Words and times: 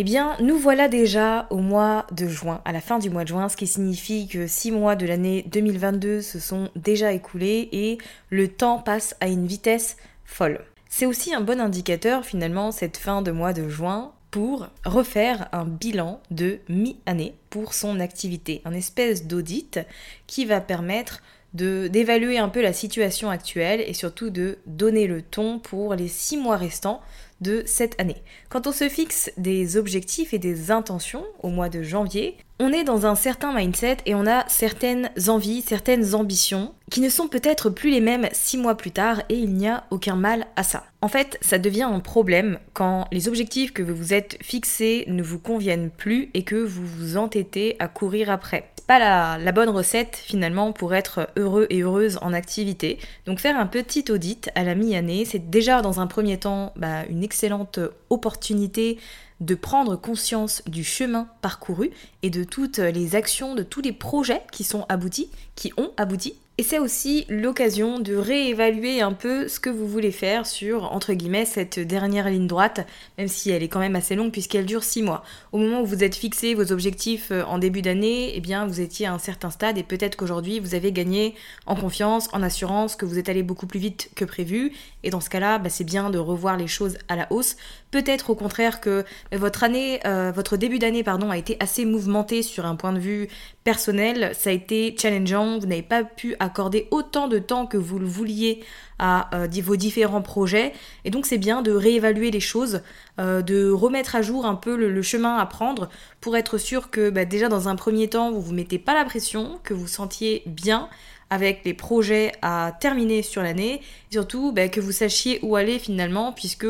Eh 0.00 0.04
bien, 0.04 0.36
nous 0.38 0.56
voilà 0.56 0.86
déjà 0.86 1.48
au 1.50 1.56
mois 1.56 2.06
de 2.12 2.28
juin, 2.28 2.60
à 2.64 2.70
la 2.70 2.80
fin 2.80 3.00
du 3.00 3.10
mois 3.10 3.24
de 3.24 3.30
juin, 3.30 3.48
ce 3.48 3.56
qui 3.56 3.66
signifie 3.66 4.28
que 4.28 4.46
6 4.46 4.70
mois 4.70 4.94
de 4.94 5.04
l'année 5.04 5.44
2022 5.48 6.22
se 6.22 6.38
sont 6.38 6.70
déjà 6.76 7.12
écoulés 7.12 7.68
et 7.72 7.98
le 8.30 8.46
temps 8.46 8.78
passe 8.78 9.16
à 9.18 9.26
une 9.26 9.48
vitesse 9.48 9.96
folle. 10.24 10.60
C'est 10.88 11.04
aussi 11.04 11.34
un 11.34 11.40
bon 11.40 11.60
indicateur 11.60 12.24
finalement 12.24 12.70
cette 12.70 12.96
fin 12.96 13.22
de 13.22 13.32
mois 13.32 13.52
de 13.52 13.68
juin 13.68 14.12
pour 14.30 14.68
refaire 14.84 15.48
un 15.50 15.64
bilan 15.64 16.20
de 16.30 16.60
mi-année 16.68 17.34
pour 17.50 17.74
son 17.74 17.98
activité, 17.98 18.62
un 18.64 18.74
espèce 18.74 19.26
d'audit 19.26 19.80
qui 20.28 20.44
va 20.44 20.60
permettre 20.60 21.22
d'évaluer 21.54 22.38
un 22.38 22.48
peu 22.48 22.60
la 22.60 22.72
situation 22.72 23.30
actuelle 23.30 23.82
et 23.86 23.94
surtout 23.94 24.30
de 24.30 24.58
donner 24.66 25.06
le 25.06 25.22
ton 25.22 25.58
pour 25.58 25.94
les 25.94 26.08
6 26.08 26.36
mois 26.36 26.56
restants 26.56 27.00
de 27.40 27.62
cette 27.66 28.00
année. 28.00 28.22
Quand 28.48 28.66
on 28.66 28.72
se 28.72 28.88
fixe 28.88 29.30
des 29.36 29.76
objectifs 29.76 30.34
et 30.34 30.38
des 30.38 30.70
intentions 30.70 31.24
au 31.42 31.48
mois 31.48 31.68
de 31.68 31.82
janvier, 31.82 32.36
on 32.60 32.72
est 32.72 32.82
dans 32.82 33.06
un 33.06 33.14
certain 33.14 33.54
mindset 33.54 33.98
et 34.06 34.14
on 34.14 34.26
a 34.26 34.44
certaines 34.48 35.10
envies, 35.28 35.62
certaines 35.62 36.14
ambitions 36.14 36.74
qui 36.90 37.00
ne 37.00 37.08
sont 37.08 37.28
peut-être 37.28 37.70
plus 37.70 37.90
les 37.90 38.00
mêmes 38.00 38.28
six 38.32 38.58
mois 38.58 38.76
plus 38.76 38.90
tard 38.90 39.22
et 39.28 39.36
il 39.36 39.54
n'y 39.54 39.68
a 39.68 39.84
aucun 39.90 40.16
mal 40.16 40.46
à 40.56 40.64
ça. 40.64 40.84
En 41.00 41.08
fait, 41.08 41.38
ça 41.40 41.58
devient 41.58 41.82
un 41.82 42.00
problème 42.00 42.58
quand 42.72 43.06
les 43.12 43.28
objectifs 43.28 43.72
que 43.72 43.82
vous 43.82 43.94
vous 43.94 44.12
êtes 44.14 44.38
fixés 44.42 45.04
ne 45.06 45.22
vous 45.22 45.38
conviennent 45.38 45.90
plus 45.90 46.30
et 46.34 46.42
que 46.42 46.56
vous 46.56 46.84
vous 46.84 47.16
entêtez 47.16 47.76
à 47.78 47.86
courir 47.86 48.30
après. 48.30 48.72
Pas 48.88 48.98
la, 48.98 49.38
la 49.38 49.52
bonne 49.52 49.68
recette 49.68 50.16
finalement 50.16 50.72
pour 50.72 50.94
être 50.94 51.28
heureux 51.36 51.66
et 51.68 51.82
heureuse 51.82 52.18
en 52.22 52.32
activité. 52.32 52.98
Donc 53.26 53.38
faire 53.38 53.60
un 53.60 53.66
petit 53.66 54.10
audit 54.10 54.50
à 54.54 54.64
la 54.64 54.74
mi-année, 54.74 55.26
c'est 55.26 55.50
déjà 55.50 55.82
dans 55.82 56.00
un 56.00 56.06
premier 56.06 56.38
temps 56.38 56.72
bah, 56.74 57.04
une 57.10 57.22
excellente 57.22 57.78
opportunité 58.08 58.98
de 59.40 59.54
prendre 59.54 59.94
conscience 59.94 60.62
du 60.66 60.84
chemin 60.84 61.28
parcouru 61.42 61.90
et 62.22 62.30
de 62.30 62.44
toutes 62.44 62.78
les 62.78 63.14
actions, 63.14 63.54
de 63.54 63.62
tous 63.62 63.82
les 63.82 63.92
projets 63.92 64.42
qui 64.52 64.64
sont 64.64 64.86
aboutis, 64.88 65.30
qui 65.54 65.70
ont 65.76 65.92
abouti. 65.96 66.34
Et 66.60 66.64
c'est 66.64 66.80
aussi 66.80 67.24
l'occasion 67.28 68.00
de 68.00 68.16
réévaluer 68.16 69.00
un 69.00 69.12
peu 69.12 69.46
ce 69.46 69.60
que 69.60 69.70
vous 69.70 69.86
voulez 69.86 70.10
faire 70.10 70.44
sur, 70.44 70.92
entre 70.92 71.12
guillemets, 71.12 71.44
cette 71.44 71.78
dernière 71.78 72.28
ligne 72.28 72.48
droite, 72.48 72.84
même 73.16 73.28
si 73.28 73.50
elle 73.50 73.62
est 73.62 73.68
quand 73.68 73.78
même 73.78 73.94
assez 73.94 74.16
longue 74.16 74.32
puisqu'elle 74.32 74.66
dure 74.66 74.82
6 74.82 75.02
mois. 75.02 75.22
Au 75.52 75.58
moment 75.58 75.82
où 75.82 75.86
vous 75.86 76.02
êtes 76.02 76.16
fixé 76.16 76.54
vos 76.54 76.72
objectifs 76.72 77.30
euh, 77.30 77.44
en 77.44 77.58
début 77.58 77.80
d'année, 77.80 78.32
eh 78.34 78.40
bien, 78.40 78.66
vous 78.66 78.80
étiez 78.80 79.06
à 79.06 79.12
un 79.12 79.20
certain 79.20 79.50
stade 79.50 79.78
et 79.78 79.84
peut-être 79.84 80.16
qu'aujourd'hui, 80.16 80.58
vous 80.58 80.74
avez 80.74 80.90
gagné 80.90 81.36
en 81.66 81.76
confiance, 81.76 82.28
en 82.32 82.42
assurance, 82.42 82.96
que 82.96 83.06
vous 83.06 83.20
êtes 83.20 83.28
allé 83.28 83.44
beaucoup 83.44 83.68
plus 83.68 83.78
vite 83.78 84.10
que 84.16 84.24
prévu. 84.24 84.72
Et 85.04 85.10
dans 85.10 85.20
ce 85.20 85.30
cas-là, 85.30 85.58
bah, 85.58 85.70
c'est 85.70 85.84
bien 85.84 86.10
de 86.10 86.18
revoir 86.18 86.56
les 86.56 86.66
choses 86.66 86.98
à 87.06 87.14
la 87.14 87.28
hausse. 87.30 87.54
Peut-être 87.90 88.30
au 88.30 88.34
contraire 88.34 88.80
que 88.80 89.04
votre 89.32 89.64
année, 89.64 90.00
euh, 90.06 90.30
votre 90.34 90.56
début 90.56 90.78
d'année, 90.78 91.02
pardon, 91.02 91.30
a 91.30 91.38
été 91.38 91.56
assez 91.58 91.86
mouvementé 91.86 92.42
sur 92.42 92.66
un 92.66 92.76
point 92.76 92.92
de 92.92 92.98
vue 92.98 93.28
personnel. 93.64 94.32
Ça 94.34 94.50
a 94.50 94.52
été 94.52 94.94
challengeant. 94.98 95.58
Vous 95.58 95.66
n'avez 95.66 95.82
pas 95.82 96.04
pu 96.04 96.36
accorder 96.38 96.86
autant 96.90 97.28
de 97.28 97.38
temps 97.38 97.66
que 97.66 97.78
vous 97.78 97.98
le 97.98 98.06
vouliez 98.06 98.62
à 98.98 99.34
euh, 99.34 99.48
vos 99.62 99.76
différents 99.76 100.22
projets. 100.22 100.72
Et 101.04 101.10
donc 101.10 101.24
c'est 101.24 101.38
bien 101.38 101.62
de 101.62 101.72
réévaluer 101.72 102.30
les 102.30 102.40
choses, 102.40 102.82
euh, 103.18 103.40
de 103.40 103.70
remettre 103.70 104.16
à 104.16 104.22
jour 104.22 104.44
un 104.44 104.54
peu 104.54 104.76
le, 104.76 105.02
chemin 105.02 105.36
à 105.36 105.46
prendre 105.46 105.88
pour 106.20 106.36
être 106.36 106.58
sûr 106.58 106.90
que 106.90 107.08
bah, 107.08 107.24
déjà 107.24 107.48
dans 107.48 107.68
un 107.68 107.76
premier 107.76 108.08
temps, 108.08 108.30
vous 108.32 108.42
vous 108.42 108.54
mettez 108.54 108.78
pas 108.78 108.94
la 108.94 109.04
pression, 109.04 109.60
que 109.62 109.72
vous 109.72 109.88
sentiez 109.88 110.42
bien 110.46 110.88
avec 111.30 111.60
les 111.64 111.74
projets 111.74 112.32
à 112.42 112.72
terminer 112.80 113.22
sur 113.22 113.42
l'année, 113.42 113.80
surtout 114.10 114.52
bah, 114.52 114.68
que 114.68 114.80
vous 114.80 114.92
sachiez 114.92 115.38
où 115.42 115.56
aller 115.56 115.78
finalement, 115.78 116.32
puisque 116.32 116.66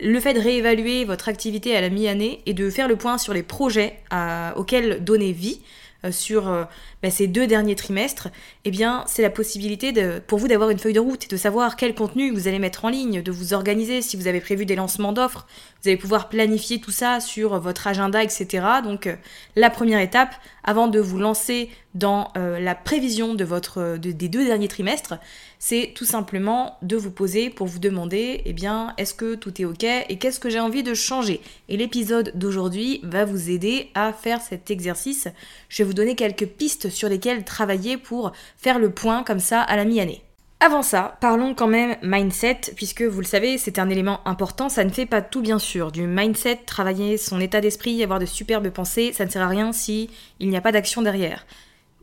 le 0.00 0.20
fait 0.20 0.34
de 0.34 0.40
réévaluer 0.40 1.04
votre 1.04 1.28
activité 1.28 1.76
à 1.76 1.80
la 1.80 1.90
mi-année 1.90 2.40
et 2.46 2.54
de 2.54 2.70
faire 2.70 2.88
le 2.88 2.96
point 2.96 3.18
sur 3.18 3.34
les 3.34 3.42
projets 3.42 3.98
à, 4.10 4.54
auxquels 4.56 5.02
donner 5.02 5.32
vie, 5.32 5.60
euh, 6.04 6.12
sur 6.12 6.48
euh, 6.48 6.62
bah, 7.02 7.10
ces 7.10 7.26
deux 7.26 7.48
derniers 7.48 7.74
trimestres, 7.74 8.28
eh 8.64 8.70
bien, 8.70 9.02
c'est 9.08 9.22
la 9.22 9.30
possibilité 9.30 9.92
pour 10.28 10.38
vous 10.38 10.46
d'avoir 10.46 10.70
une 10.70 10.78
feuille 10.78 10.92
de 10.92 11.00
route 11.00 11.24
et 11.24 11.28
de 11.28 11.36
savoir 11.36 11.74
quel 11.74 11.92
contenu 11.92 12.30
vous 12.30 12.46
allez 12.46 12.60
mettre 12.60 12.84
en 12.84 12.88
ligne, 12.88 13.20
de 13.20 13.32
vous 13.32 13.52
organiser 13.52 14.00
si 14.00 14.16
vous 14.16 14.28
avez 14.28 14.40
prévu 14.40 14.64
des 14.64 14.76
lancements 14.76 15.12
d'offres. 15.12 15.48
Vous 15.82 15.88
allez 15.88 15.96
pouvoir 15.96 16.28
planifier 16.28 16.80
tout 16.80 16.90
ça 16.90 17.20
sur 17.20 17.58
votre 17.60 17.86
agenda, 17.86 18.22
etc. 18.22 18.66
Donc, 18.82 19.06
euh, 19.06 19.14
la 19.54 19.70
première 19.70 20.00
étape, 20.00 20.34
avant 20.64 20.88
de 20.88 20.98
vous 20.98 21.18
lancer 21.18 21.70
dans 21.94 22.32
euh, 22.36 22.58
la 22.58 22.74
prévision 22.74 23.34
de 23.34 23.44
votre, 23.44 23.96
de, 23.96 24.10
des 24.10 24.28
deux 24.28 24.44
derniers 24.44 24.66
trimestres, 24.68 25.14
c'est 25.60 25.92
tout 25.94 26.04
simplement 26.04 26.76
de 26.82 26.96
vous 26.96 27.10
poser 27.10 27.48
pour 27.48 27.68
vous 27.68 27.78
demander, 27.78 28.42
eh 28.44 28.52
bien, 28.52 28.92
est-ce 28.98 29.14
que 29.14 29.36
tout 29.36 29.60
est 29.60 29.64
ok 29.64 29.84
et 29.84 30.18
qu'est-ce 30.18 30.40
que 30.40 30.50
j'ai 30.50 30.60
envie 30.60 30.82
de 30.82 30.94
changer? 30.94 31.40
Et 31.68 31.76
l'épisode 31.76 32.32
d'aujourd'hui 32.34 33.00
va 33.04 33.24
vous 33.24 33.50
aider 33.50 33.90
à 33.94 34.12
faire 34.12 34.40
cet 34.40 34.70
exercice. 34.70 35.28
Je 35.68 35.82
vais 35.82 35.86
vous 35.86 35.94
donner 35.94 36.16
quelques 36.16 36.46
pistes 36.46 36.90
sur 36.90 37.08
lesquelles 37.08 37.44
travailler 37.44 37.96
pour 37.96 38.32
faire 38.56 38.78
le 38.78 38.90
point 38.90 39.22
comme 39.22 39.40
ça 39.40 39.60
à 39.62 39.76
la 39.76 39.84
mi-année. 39.84 40.22
Avant 40.60 40.82
ça, 40.82 41.16
parlons 41.20 41.54
quand 41.54 41.68
même 41.68 41.94
mindset, 42.02 42.72
puisque 42.74 43.02
vous 43.02 43.20
le 43.20 43.26
savez, 43.26 43.58
c'est 43.58 43.78
un 43.78 43.88
élément 43.88 44.20
important, 44.26 44.68
ça 44.68 44.82
ne 44.82 44.90
fait 44.90 45.06
pas 45.06 45.22
tout 45.22 45.40
bien 45.40 45.60
sûr. 45.60 45.92
Du 45.92 46.08
mindset, 46.08 46.56
travailler 46.66 47.16
son 47.16 47.38
état 47.38 47.60
d'esprit, 47.60 48.02
avoir 48.02 48.18
de 48.18 48.26
superbes 48.26 48.68
pensées, 48.70 49.12
ça 49.12 49.24
ne 49.24 49.30
sert 49.30 49.42
à 49.42 49.46
rien 49.46 49.72
si 49.72 50.10
il 50.40 50.48
n'y 50.48 50.56
a 50.56 50.60
pas 50.60 50.72
d'action 50.72 51.00
derrière. 51.00 51.46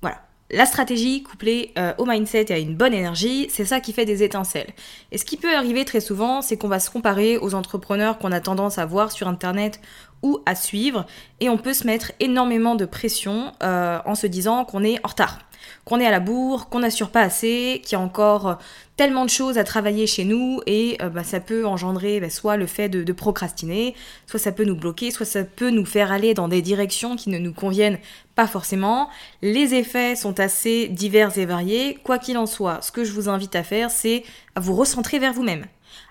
Voilà. 0.01 0.21
la 0.51 0.65
stratégie 0.65 1.21
couplée 1.23 1.73
euh, 1.77 1.93
au 1.97 2.05
mindset 2.05 2.45
et 2.47 2.53
à 2.53 2.59
une 2.59 2.75
bonne 2.75 2.93
énergie, 2.93 3.47
c'est 3.49 3.65
ça 3.65 3.81
qui 3.81 3.91
fait 3.91 4.05
des 4.05 4.23
étincelles. 4.23 4.73
Et 5.11 5.17
ce 5.17 5.25
qui 5.25 5.35
peut 5.35 5.53
arriver 5.53 5.83
très 5.83 5.99
souvent, 5.99 6.41
c'est 6.41 6.55
qu'on 6.55 6.69
va 6.69 6.79
se 6.79 6.89
comparer 6.89 7.37
aux 7.37 7.55
entrepreneurs 7.55 8.19
qu'on 8.19 8.31
a 8.31 8.39
tendance 8.39 8.77
à 8.77 8.85
voir 8.85 9.11
sur 9.11 9.27
Internet 9.27 9.81
ou 10.21 10.39
à 10.45 10.55
suivre, 10.55 11.05
et 11.41 11.49
on 11.49 11.57
peut 11.57 11.73
se 11.73 11.85
mettre 11.85 12.13
énormément 12.21 12.75
de 12.75 12.85
pression 12.85 13.51
euh, 13.63 13.99
en 14.05 14.15
se 14.15 14.27
disant 14.27 14.63
qu'on 14.63 14.83
est 14.83 14.97
en 15.03 15.09
retard 15.09 15.39
qu'on 15.85 15.99
est 15.99 16.05
à 16.05 16.11
la 16.11 16.19
bourre, 16.19 16.67
qu'on 16.67 16.79
n'assure 16.79 17.11
pas 17.11 17.21
assez, 17.21 17.79
qu'il 17.83 17.93
y 17.93 17.95
a 17.95 18.03
encore 18.03 18.47
euh, 18.47 18.55
tellement 18.97 19.23
de 19.23 19.29
choses 19.29 19.57
à 19.59 19.63
travailler 19.63 20.07
chez 20.07 20.25
nous 20.25 20.59
et 20.65 20.97
euh, 21.01 21.09
bah, 21.09 21.23
ça 21.23 21.39
peut 21.39 21.65
engendrer 21.65 22.19
bah, 22.19 22.31
soit 22.31 22.57
le 22.57 22.65
fait 22.65 22.89
de, 22.89 23.13
procrastiner, 23.13 23.95
soit 24.25 24.39
ça 24.39 24.51
peut 24.51 24.65
nous 24.65 24.75
bloquer, 24.75 25.11
soit 25.11 25.25
ça 25.25 25.43
peut 25.43 25.69
nous 25.69 25.85
faire 25.85 26.11
aller 26.11 26.33
dans 26.33 26.47
des 26.47 26.63
directions 26.63 27.15
qui 27.15 27.29
ne 27.29 27.37
nous 27.37 27.53
conviennent 27.53 27.99
pas 28.33 28.47
forcément. 28.47 29.09
Les 29.43 29.75
effets 29.75 30.15
sont 30.15 30.39
assez 30.39 30.87
divers 30.87 31.37
et 31.37 31.45
variés. 31.45 31.99
Quoi 32.03 32.17
qu'il 32.17 32.37
en 32.37 32.47
soit, 32.47 32.81
ce 32.81 32.91
que 32.91 33.05
je 33.05 33.11
vous 33.11 33.29
invite 33.29 33.55
à 33.55 33.63
faire, 33.63 33.91
c'est 33.91 34.23
à 34.55 34.59
vous 34.59 34.75
recentrer 34.75 35.19
vers 35.19 35.33
vous-même, 35.33 35.65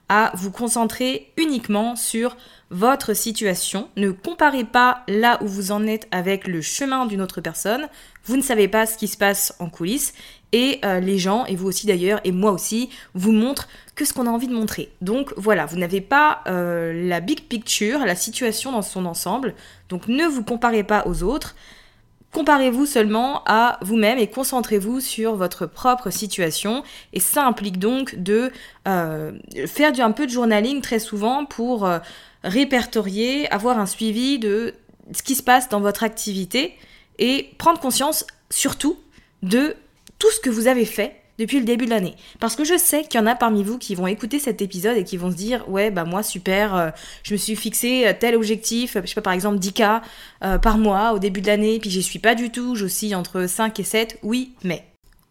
à 0.09 0.33
vous 0.35 0.51
concentrer 0.51 1.33
uniquement 1.37 1.97
sur 1.97 2.37
votre 2.71 3.15
situation. 3.15 3.89
Ne 3.97 4.11
comparez 4.11 4.65
pas 4.65 5.05
là 5.09 5.39
où 5.43 5.47
vous 5.47 5.71
en 5.71 5.87
êtes 5.87 6.09
avec 6.11 6.47
le 6.47 6.61
chemin 6.61 7.07
d'une 7.07 7.21
autre 7.21 7.41
personne. 7.41 7.89
Vous 8.25 8.37
ne 8.37 8.43
savez 8.43 8.69
pas 8.69 8.87
ce 8.87 8.99
qui 8.99 9.09
se 9.09 9.17
passe 9.17 9.55
en 9.59 9.69
coulisses. 9.69 10.15
Et 10.53 10.79
euh, 10.85 11.01
les 11.01 11.19
gens, 11.19 11.47
et 11.47 11.57
vous 11.57 11.67
aussi 11.67 11.87
d'ailleurs, 11.87 12.21
et 12.25 12.33
moi 12.33 12.53
aussi, 12.53 12.89
vous 13.15 13.33
montrent 13.33 13.69
que 13.97 14.05
ce 14.05 14.13
qu'on 14.13 14.27
a 14.27 14.31
envie 14.31 14.47
de 14.47 14.55
montrer. 14.55 14.91
Donc 15.01 15.33
voilà, 15.37 15.67
vous 15.67 15.77
n'avez 15.77 16.01
pas 16.01 16.43
euh, 16.47 17.09
la 17.09 17.21
big 17.21 17.49
picture, 17.49 18.01
la 18.01 18.15
situation 18.15 18.71
dans 18.71 18.83
son 18.83 19.05
ensemble. 19.07 19.55
Donc 19.89 20.07
ne 20.07 20.25
vous 20.27 20.45
comparez 20.45 20.85
pas 20.85 21.05
aux 21.07 21.23
autres. 21.23 21.57
Comparez-vous 22.35 22.85
seulement 22.85 23.43
à 23.47 23.79
vous-même 23.81 24.19
et 24.19 24.27
concentrez-vous 24.27 25.01
sur 25.01 25.37
votre 25.37 25.65
propre 25.65 26.11
situation. 26.11 26.83
Et 27.15 27.21
ça 27.21 27.47
implique 27.47 27.79
donc 27.79 28.17
de 28.17 28.51
euh, 28.87 29.33
faire 29.67 29.93
du, 29.93 30.03
un 30.03 30.11
peu 30.11 30.27
de 30.27 30.31
journaling 30.31 30.83
très 30.83 30.99
souvent 30.99 31.47
pour 31.47 31.89
répertorier, 32.43 33.51
avoir 33.51 33.79
un 33.79 33.87
suivi 33.87 34.39
de 34.39 34.75
ce 35.13 35.23
qui 35.23 35.35
se 35.35 35.43
passe 35.43 35.69
dans 35.69 35.81
votre 35.81 36.03
activité 36.03 36.77
et 37.19 37.51
prendre 37.57 37.81
conscience 37.81 38.27
surtout 38.51 38.99
de 39.43 39.77
tout 40.19 40.31
ce 40.31 40.41
que 40.41 40.51
vous 40.51 40.67
avez 40.67 40.85
fait 40.85 41.24
depuis 41.39 41.59
le 41.59 41.65
début 41.65 41.85
de 41.87 41.91
l'année. 41.91 42.15
Parce 42.41 42.57
que 42.57 42.65
je 42.65 42.79
sais 42.79 43.05
qu'il 43.05 43.21
y 43.21 43.23
en 43.23 43.27
a 43.27 43.35
parmi 43.35 43.63
vous 43.63 43.79
qui 43.79 43.95
vont 43.95 44.07
écouter 44.07 44.39
cet 44.39 44.63
épisode 44.63 44.97
et 44.97 45.05
qui 45.05 45.17
vont 45.17 45.31
se 45.31 45.37
dire 45.37 45.69
ouais 45.69 45.91
bah 45.91 46.05
moi 46.05 46.23
super, 46.23 46.75
euh, 46.75 46.91
je 47.23 47.33
me 47.35 47.39
suis 47.39 47.57
fixé 47.57 48.07
euh, 48.07 48.13
tel 48.19 48.37
objectif, 48.37 48.97
je 49.03 49.07
sais 49.07 49.15
pas 49.15 49.23
par 49.23 49.33
exemple 49.33 49.59
10K 49.59 50.03
euh, 50.45 50.59
par 50.59 50.79
mois 50.79 51.13
au 51.13 51.19
début 51.19 51.41
de 51.41 51.47
l'année, 51.47 51.79
puis 51.81 51.91
j'y 51.91 52.03
suis 52.03 52.19
pas 52.19 52.35
du 52.35 52.51
tout, 52.51 52.75
j'oscille 52.75 53.17
entre 53.17 53.47
5 53.47 53.79
et 53.81 53.85
7, 53.85 54.19
oui 54.23 54.53
mais. 54.63 54.85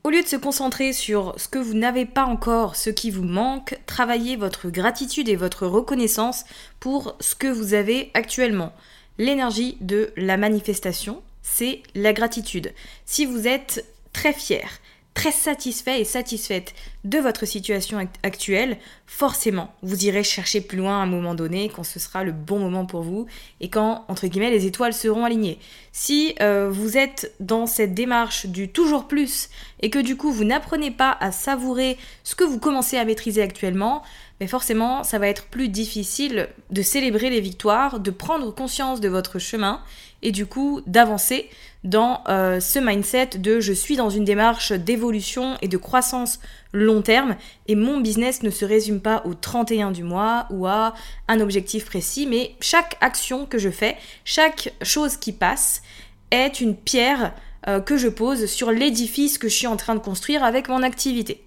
Au 0.04 0.10
lieu 0.10 0.22
de 0.22 0.28
se 0.28 0.36
concentrer 0.36 0.92
sur 0.92 1.34
ce 1.38 1.48
que 1.48 1.58
vous 1.58 1.76
n'avez 1.76 2.06
pas 2.06 2.26
encore, 2.26 2.76
ce 2.76 2.90
qui 2.90 3.10
vous 3.10 3.24
manque, 3.24 3.80
travaillez 3.86 4.36
votre 4.36 4.70
gratitude 4.70 5.30
et 5.30 5.38
votre 5.38 5.66
reconnaissance 5.66 6.44
pour 6.82 7.16
ce 7.22 7.36
que 7.36 7.48
vous 7.48 7.74
avez 7.74 8.12
actuellement. 8.14 8.74
L'énergie 9.18 9.78
de 9.80 10.12
la 10.18 10.36
manifestation, 10.36 11.22
c'est 11.42 11.84
la 11.96 12.12
gratitude. 12.12 12.74
Si 13.06 13.26
vous 13.26 13.48
êtes 13.48 13.86
très 14.12 14.34
fier, 14.34 14.68
très 15.14 15.32
satisfait 15.32 16.02
et 16.02 16.06
satisfaite 16.06 16.74
de 17.04 17.20
votre 17.20 17.46
situation 17.46 18.00
actuelle, 18.24 18.78
forcément, 19.06 19.74
vous 19.84 20.06
irez 20.06 20.24
chercher 20.24 20.62
plus 20.62 20.78
loin 20.78 21.00
à 21.00 21.04
un 21.04 21.06
moment 21.06 21.36
donné 21.36 21.70
quand 21.70 21.84
ce 21.84 22.00
sera 22.00 22.24
le 22.24 22.32
bon 22.32 22.60
moment 22.60 22.86
pour 22.86 23.02
vous 23.02 23.28
et 23.62 23.70
quand, 23.70 24.06
entre 24.08 24.28
guillemets, 24.28 24.50
les 24.50 24.66
étoiles 24.66 24.94
seront 24.94 25.26
alignées. 25.26 25.60
Si 25.92 26.34
euh, 26.42 26.70
vous 26.72 26.98
êtes 26.98 27.34
dans 27.40 27.68
cette 27.68 27.94
démarche 27.94 28.48
du 28.48 28.70
toujours 28.70 29.08
plus 29.08 29.50
et 29.82 29.90
que 29.90 30.00
du 30.00 30.18
coup 30.18 30.32
vous 30.32 30.46
n'apprenez 30.46 30.92
pas 30.92 31.16
à 31.20 31.32
savourer 31.32 31.98
ce 32.24 32.36
que 32.36 32.44
vous 32.44 32.60
commencez 32.60 32.98
à 32.98 33.06
maîtriser 33.06 33.42
actuellement, 33.42 34.02
mais 34.44 34.50
forcément, 34.50 35.06
ça 35.06 35.20
va 35.20 35.30
être 35.30 35.46
plus 35.46 35.70
difficile 35.70 36.50
de 36.70 36.82
célébrer 36.82 37.30
les 37.30 37.40
victoires, 37.40 38.02
de 38.02 38.12
prendre 38.12 38.54
conscience 38.54 39.00
de 39.00 39.08
votre 39.08 39.40
chemin 39.40 39.80
et 40.22 40.34
du 40.34 40.46
coup 40.46 40.82
d'avancer 40.86 41.50
dans 41.86 42.26
euh, 42.28 42.60
ce 42.60 42.78
mindset 42.78 43.38
de 43.38 43.62
je 43.62 43.72
suis 43.72 43.96
dans 43.96 44.10
une 44.10 44.26
démarche 44.26 44.74
d'évolution 44.74 45.56
et 45.62 45.70
de 45.70 45.78
croissance 45.78 46.42
long 46.74 47.02
terme 47.02 47.38
et 47.70 47.76
mon 47.76 48.02
business 48.02 48.44
ne 48.44 48.50
se 48.50 48.66
résume 48.66 49.00
pas 49.00 49.22
au 49.24 49.34
31 49.34 49.92
du 49.92 50.04
mois 50.04 50.46
ou 50.50 50.68
à 50.68 50.94
un 51.30 51.40
objectif 51.40 51.86
précis, 51.86 52.28
mais 52.28 52.54
chaque 52.60 52.98
action 53.00 53.46
que 53.46 53.58
je 53.58 53.70
fais, 53.70 53.96
chaque 54.26 54.74
chose 54.82 55.16
qui 55.16 55.32
passe 55.32 55.84
est 56.32 56.60
une 56.60 56.76
pierre 56.76 57.34
euh, 57.70 57.80
que 57.80 57.96
je 57.96 58.10
pose 58.10 58.48
sur 58.48 58.72
l'édifice 58.72 59.38
que 59.38 59.48
je 59.48 59.56
suis 59.56 59.68
en 59.68 59.78
train 59.78 59.96
de 59.96 60.02
construire 60.02 60.44
avec 60.44 60.68
mon 60.68 60.84
activité. 60.84 61.46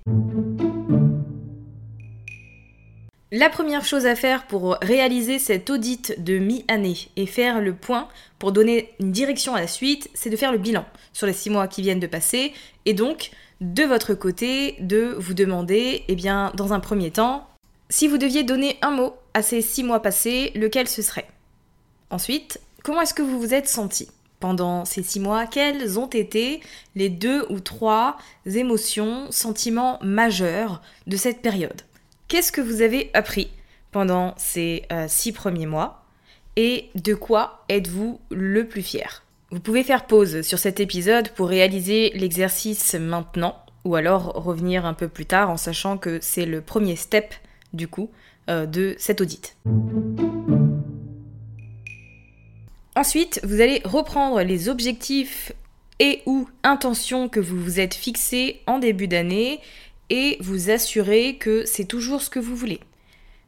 La 3.33 3.51
première 3.51 3.85
chose 3.85 4.07
à 4.07 4.15
faire 4.15 4.47
pour 4.47 4.79
réaliser 4.83 5.41
cet 5.41 5.69
audit 5.69 6.23
de 6.23 6.39
mi-année 6.39 7.09
et 7.17 7.27
faire 7.27 7.61
le 7.61 7.75
point 7.75 8.07
pour 8.39 8.53
donner 8.53 8.95
une 9.01 9.11
direction 9.11 9.57
à 9.57 9.61
la 9.61 9.67
suite, 9.67 10.09
c'est 10.15 10.31
de 10.31 10.37
faire 10.37 10.53
le 10.53 10.59
bilan 10.59 10.85
sur 11.13 11.27
les 11.27 11.33
six 11.33 11.51
mois 11.51 11.67
qui 11.67 11.83
viennent 11.83 11.99
de 11.99 12.07
passer. 12.07 12.53
Et 12.85 12.95
donc 12.95 13.33
de 13.61 13.83
votre 13.83 14.15
côté 14.15 14.77
de 14.79 15.17
vous 15.19 15.35
demander, 15.35 16.05
eh 16.07 16.15
bien, 16.15 16.53
dans 16.55 16.73
un 16.73 16.79
premier 16.79 17.11
temps, 17.11 17.49
si 17.89 18.07
vous 18.07 18.17
deviez 18.17 18.45
donner 18.45 18.79
un 18.81 18.93
mot 18.93 19.17
à 19.35 19.43
ces 19.43 19.61
six 19.61 19.83
mois 19.83 20.01
passés, 20.01 20.53
lequel 20.55 20.87
ce 20.87 21.03
serait? 21.03 21.27
Ensuite, 22.11 22.61
comment 22.85 23.01
est-ce 23.01 23.15
que 23.15 23.23
vous 23.23 23.41
vous 23.41 23.55
êtes 23.55 23.69
senti 23.69 24.09
pendant 24.39 24.85
ces 24.85 25.03
six 25.03 25.19
mois? 25.19 25.47
Quelles 25.47 25.99
ont 25.99 26.07
été 26.07 26.61
les 26.95 27.09
deux 27.09 27.45
ou 27.51 27.59
trois 27.59 28.19
émotions, 28.45 29.27
sentiments 29.33 29.99
majeurs 30.01 30.81
de 31.09 31.17
cette 31.17 31.43
période? 31.43 31.83
Qu'est-ce 32.29 32.51
que 32.51 32.61
vous 32.61 32.83
avez 32.83 33.11
appris 33.15 33.51
pendant 33.93 34.35
ces 34.37 34.83
euh, 34.91 35.07
six 35.09 35.31
premiers 35.31 35.67
mois 35.67 36.05
et 36.57 36.91
de 36.97 37.15
quoi 37.15 37.65
êtes-vous 37.69 38.21
le 38.31 38.67
plus 38.67 38.83
fier? 38.83 39.23
Vous 39.53 39.61
pouvez 39.61 39.85
faire 39.85 40.07
pause 40.07 40.43
sur 40.43 40.59
cet 40.59 40.81
épisode 40.81 41.29
pour 41.31 41.49
réaliser 41.49 42.11
l'exercice 42.15 42.95
maintenant 42.95 43.57
ou 43.85 43.95
alors 43.95 44.33
revenir 44.43 44.87
un 44.87 44.95
peu 44.95 45.07
plus 45.07 45.27
tard 45.27 45.51
en 45.51 45.57
sachant 45.57 45.99
que 45.99 46.19
c'est 46.21 46.47
le 46.47 46.63
premier 46.63 46.97
step 46.97 47.33
du 47.73 47.87
coup 47.87 48.11
euh, 48.51 48.67
de 48.67 48.97
cet 48.99 49.21
audit. 49.21 49.57
Ensuite, 52.97 53.41
vous 53.45 53.61
allez 53.61 53.83
reprendre 53.85 54.43
les 54.43 54.69
objectifs 54.69 55.53
et 56.01 56.23
ou 56.27 56.49
intentions 56.65 57.29
que 57.29 57.41
vous 57.41 57.63
vous 57.63 57.79
êtes 57.79 57.95
fixés 57.95 58.63
en 58.67 58.79
début 58.79 59.07
d'année 59.07 59.61
et 60.11 60.37
vous 60.41 60.71
assurer 60.71 61.37
que 61.37 61.65
c'est 61.65 61.85
toujours 61.85 62.23
ce 62.23 62.31
que 62.31 62.39
vous 62.39 62.57
voulez. 62.57 62.81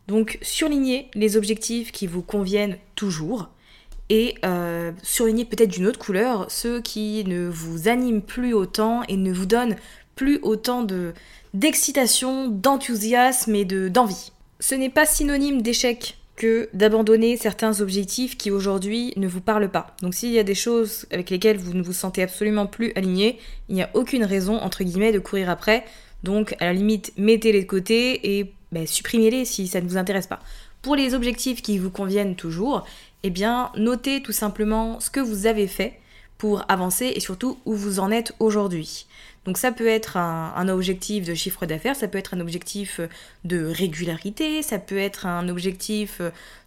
Donc 0.07 0.39
surlignez 0.43 1.09
les 1.15 1.37
objectifs 1.37 1.93
qui 1.93 2.07
vous 2.07 2.23
conviennent 2.23 2.79
toujours 2.95 3.51
et 4.11 4.37
euh, 4.45 4.93
surlignez 5.03 5.45
peut-être 5.45 5.71
d'une 5.71 5.87
autre 5.87 5.99
couleur 5.99 6.51
ceux 6.51 6.81
qui 6.81 7.25
ne 7.27 7.47
vous 7.49 7.89
animent 7.89 8.23
plus 8.23 8.55
autant 8.55 9.03
et 9.09 9.17
ne 9.17 9.33
vous 9.33 9.47
donnent 9.47 9.77
plus 10.17 10.39
autant 10.43 10.83
de 10.83 11.13
d'excitation, 11.55 12.49
d'enthousiasme 12.49 13.55
et 13.55 13.65
de 13.65 13.89
d'envie. 13.89 14.33
Ce 14.61 14.75
n'est 14.75 14.91
pas 14.91 15.07
synonyme 15.07 15.63
d'échec 15.63 16.19
que 16.37 16.69
d'abandonner 16.73 17.37
certains 17.37 17.81
objectifs 17.81 18.39
qui 18.39 18.51
aujourd'hui 18.51 19.13
ne 19.17 19.27
vous 19.27 19.41
parlent 19.41 19.71
pas. 19.71 19.95
Donc 20.03 20.15
s'il 20.15 20.31
y 20.31 20.39
a 20.39 20.45
des 20.45 20.55
choses 20.55 21.07
avec 21.11 21.31
lesquelles 21.31 21.59
vous 21.59 21.75
ne 21.75 21.83
vous 21.83 21.93
sentez 21.93 22.23
absolument 22.23 22.67
plus 22.67 22.93
aligné, 22.95 23.39
il 23.69 23.75
n'y 23.75 23.83
a 23.83 23.91
aucune 23.95 24.25
raison 24.25 24.57
entre 24.57 24.85
guillemets 24.85 25.13
de 25.13 25.19
courir 25.19 25.51
après. 25.51 25.85
Donc 26.23 26.55
à 26.61 26.67
la 26.67 26.73
limite, 26.73 27.13
mettez-les 27.17 27.63
de 27.63 27.67
côté 27.67 28.39
et 28.39 28.53
ben, 28.73 28.87
supprimez-les 28.87 29.45
si 29.45 29.69
ça 29.69 29.81
ne 29.81 29.89
vous 29.89 29.97
intéresse 29.97 30.27
pas. 30.27 30.41
Pour 30.83 30.97
les 30.97 31.15
objectifs 31.15 31.63
qui 31.63 31.79
vous 31.79 31.91
conviennent 31.91 32.37
toujours, 32.37 32.87
eh 33.23 33.31
bien 33.31 33.71
notez 33.77 34.23
tout 34.23 34.33
simplement 34.33 35.01
ce 35.01 35.11
que 35.11 35.21
vous 35.21 35.47
avez 35.47 35.67
fait 35.67 35.99
pour 36.39 36.65
avancer 36.69 37.13
et 37.15 37.21
surtout 37.21 37.59
où 37.65 37.75
vous 37.75 37.99
en 37.99 38.11
êtes 38.11 38.33
aujourd'hui. 38.39 39.07
Donc 39.45 39.59
ça 39.59 39.73
peut 39.73 39.87
être 39.87 40.17
un, 40.17 40.69
objectif 40.69 41.25
de 41.25 41.35
chiffre 41.35 41.67
d'affaires, 41.67 41.97
ça 41.97 42.07
peut 42.07 42.19
être 42.19 42.35
un 42.35 42.41
objectif 42.41 43.01
de 43.45 43.65
régularité, 43.65 44.63
ça 44.63 44.79
peut 44.79 44.99
être 44.99 45.27
un 45.27 45.49
objectif 45.49 46.21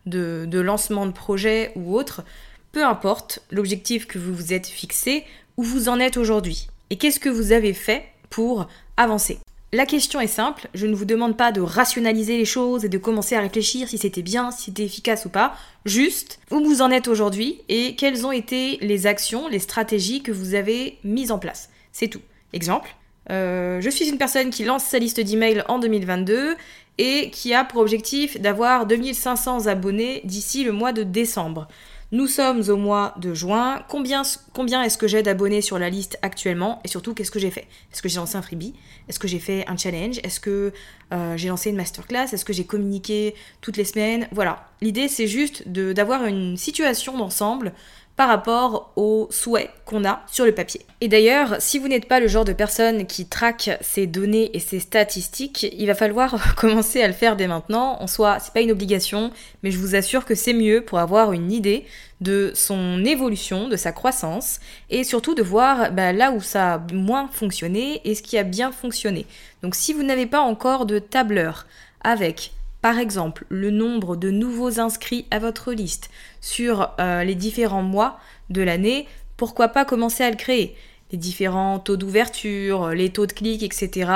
de, 0.05 0.45
de 0.47 0.59
lancement 0.59 1.05
de 1.05 1.11
projet 1.11 1.71
ou 1.75 1.95
autre. 1.95 2.23
Peu 2.71 2.83
importe 2.83 3.39
l'objectif 3.51 4.07
que 4.07 4.17
vous 4.17 4.33
vous 4.33 4.51
êtes 4.51 4.67
fixé, 4.67 5.25
où 5.57 5.63
vous 5.63 5.89
en 5.89 5.99
êtes 5.99 6.17
aujourd'hui. 6.17 6.69
Et 6.89 6.97
qu'est-ce 6.97 7.19
que 7.19 7.29
vous 7.29 7.51
avez 7.51 7.73
fait 7.73 8.03
pour 8.31 8.67
avancer. 8.97 9.37
La 9.73 9.85
question 9.85 10.19
est 10.19 10.27
simple, 10.27 10.67
je 10.73 10.85
ne 10.85 10.95
vous 10.95 11.05
demande 11.05 11.37
pas 11.37 11.53
de 11.53 11.61
rationaliser 11.61 12.37
les 12.37 12.45
choses 12.45 12.83
et 12.83 12.89
de 12.89 12.97
commencer 12.97 13.35
à 13.35 13.39
réfléchir 13.41 13.87
si 13.87 13.97
c'était 13.97 14.21
bien, 14.21 14.51
si 14.51 14.63
c'était 14.65 14.83
efficace 14.83 15.23
ou 15.25 15.29
pas, 15.29 15.53
juste 15.85 16.39
où 16.49 16.59
vous 16.59 16.81
en 16.81 16.91
êtes 16.91 17.07
aujourd'hui 17.07 17.61
et 17.69 17.95
quelles 17.95 18.25
ont 18.25 18.33
été 18.33 18.77
les 18.81 19.07
actions, 19.07 19.47
les 19.47 19.59
stratégies 19.59 20.23
que 20.23 20.33
vous 20.33 20.55
avez 20.55 20.97
mises 21.05 21.31
en 21.31 21.39
place. 21.39 21.69
C'est 21.93 22.09
tout. 22.09 22.19
Exemple, 22.51 22.93
euh, 23.29 23.79
je 23.79 23.89
suis 23.89 24.09
une 24.09 24.17
personne 24.17 24.49
qui 24.49 24.65
lance 24.65 24.83
sa 24.83 24.99
liste 24.99 25.21
d'emails 25.21 25.63
en 25.69 25.79
2022 25.79 26.55
et 26.97 27.29
qui 27.29 27.53
a 27.53 27.63
pour 27.63 27.81
objectif 27.81 28.41
d'avoir 28.41 28.85
2500 28.85 29.67
abonnés 29.67 30.19
d'ici 30.25 30.65
le 30.65 30.73
mois 30.73 30.91
de 30.91 31.03
décembre. 31.03 31.69
Nous 32.13 32.27
sommes 32.27 32.61
au 32.67 32.75
mois 32.75 33.13
de 33.21 33.33
juin. 33.33 33.85
Combien, 33.87 34.23
est-ce 34.23 34.97
que 34.97 35.07
j'ai 35.07 35.23
d'abonnés 35.23 35.61
sur 35.61 35.79
la 35.79 35.89
liste 35.89 36.19
actuellement 36.21 36.81
Et 36.83 36.89
surtout, 36.89 37.13
qu'est-ce 37.13 37.31
que 37.31 37.39
j'ai 37.39 37.51
fait? 37.51 37.67
Est-ce 37.93 38.01
que 38.01 38.09
j'ai 38.09 38.17
lancé 38.17 38.35
un 38.35 38.41
freebie? 38.41 38.73
Est-ce 39.07 39.17
que 39.17 39.29
j'ai 39.29 39.39
fait 39.39 39.65
un 39.69 39.77
challenge? 39.77 40.19
Est-ce 40.21 40.41
que 40.41 40.73
euh, 41.13 41.37
j'ai 41.37 41.47
lancé 41.47 41.69
une 41.69 41.77
masterclass? 41.77 42.33
Est-ce 42.33 42.43
que 42.43 42.51
j'ai 42.51 42.65
communiqué 42.65 43.33
toutes 43.61 43.77
les 43.77 43.85
semaines? 43.85 44.27
Voilà. 44.33 44.67
L'idée, 44.81 45.07
c'est 45.07 45.27
juste 45.27 45.69
d'avoir 45.69 46.25
une 46.25 46.57
situation 46.57 47.17
d'ensemble 47.17 47.71
par 48.15 48.27
rapport 48.27 48.91
aux 48.95 49.27
souhaits 49.31 49.69
qu'on 49.85 50.05
a 50.05 50.21
sur 50.31 50.45
le 50.45 50.53
papier. 50.53 50.81
Et 50.99 51.07
d'ailleurs, 51.07 51.55
si 51.59 51.79
vous 51.79 51.87
n'êtes 51.87 52.07
pas 52.07 52.19
le 52.19 52.27
genre 52.27 52.45
de 52.45 52.53
personne 52.53 53.07
qui 53.07 53.25
traque 53.25 53.71
ses 53.81 54.05
données 54.05 54.51
et 54.53 54.59
ses 54.59 54.79
statistiques, 54.79 55.65
il 55.77 55.87
va 55.87 55.95
falloir 55.95 56.55
commencer 56.55 57.01
à 57.01 57.07
le 57.07 57.13
faire 57.13 57.35
dès 57.35 57.47
maintenant. 57.47 57.97
En 57.99 58.07
soi, 58.07 58.37
c'est 58.39 58.53
pas 58.53 58.61
une 58.61 58.71
obligation, 58.71 59.31
mais 59.63 59.71
je 59.71 59.79
vous 59.79 59.95
assure 59.95 60.25
que 60.25 60.35
c'est 60.35 60.53
mieux 60.53 60.81
pour 60.81 60.99
avoir 60.99 61.33
une 61.33 61.51
idée 61.51 61.85
de 62.19 62.51
son 62.53 63.03
évolution, 63.03 63.67
de 63.67 63.75
sa 63.75 63.91
croissance, 63.91 64.59
et 64.89 65.03
surtout 65.03 65.33
de 65.33 65.41
voir 65.41 65.91
bah, 65.91 66.13
là 66.13 66.31
où 66.31 66.41
ça 66.41 66.75
a 66.75 66.81
moins 66.93 67.27
fonctionné 67.31 68.01
et 68.05 68.13
ce 68.13 68.21
qui 68.21 68.37
a 68.37 68.43
bien 68.43 68.71
fonctionné. 68.71 69.25
Donc 69.63 69.73
si 69.75 69.93
vous 69.93 70.03
n'avez 70.03 70.27
pas 70.27 70.41
encore 70.41 70.85
de 70.85 70.99
tableur 70.99 71.65
avec 72.03 72.51
par 72.81 72.97
exemple 72.97 73.45
le 73.49 73.71
nombre 73.71 74.15
de 74.15 74.31
nouveaux 74.31 74.79
inscrits 74.79 75.25
à 75.31 75.39
votre 75.39 75.73
liste 75.73 76.09
sur 76.41 76.91
euh, 76.99 77.23
les 77.23 77.35
différents 77.35 77.83
mois 77.83 78.19
de 78.49 78.61
l'année, 78.61 79.07
pourquoi 79.37 79.69
pas 79.69 79.85
commencer 79.85 80.23
à 80.23 80.29
le 80.29 80.35
créer? 80.35 80.75
Les 81.11 81.17
différents 81.17 81.79
taux 81.79 81.97
d'ouverture, 81.97 82.89
les 82.89 83.09
taux 83.09 83.25
de 83.25 83.33
clics, 83.33 83.63
etc. 83.63 84.11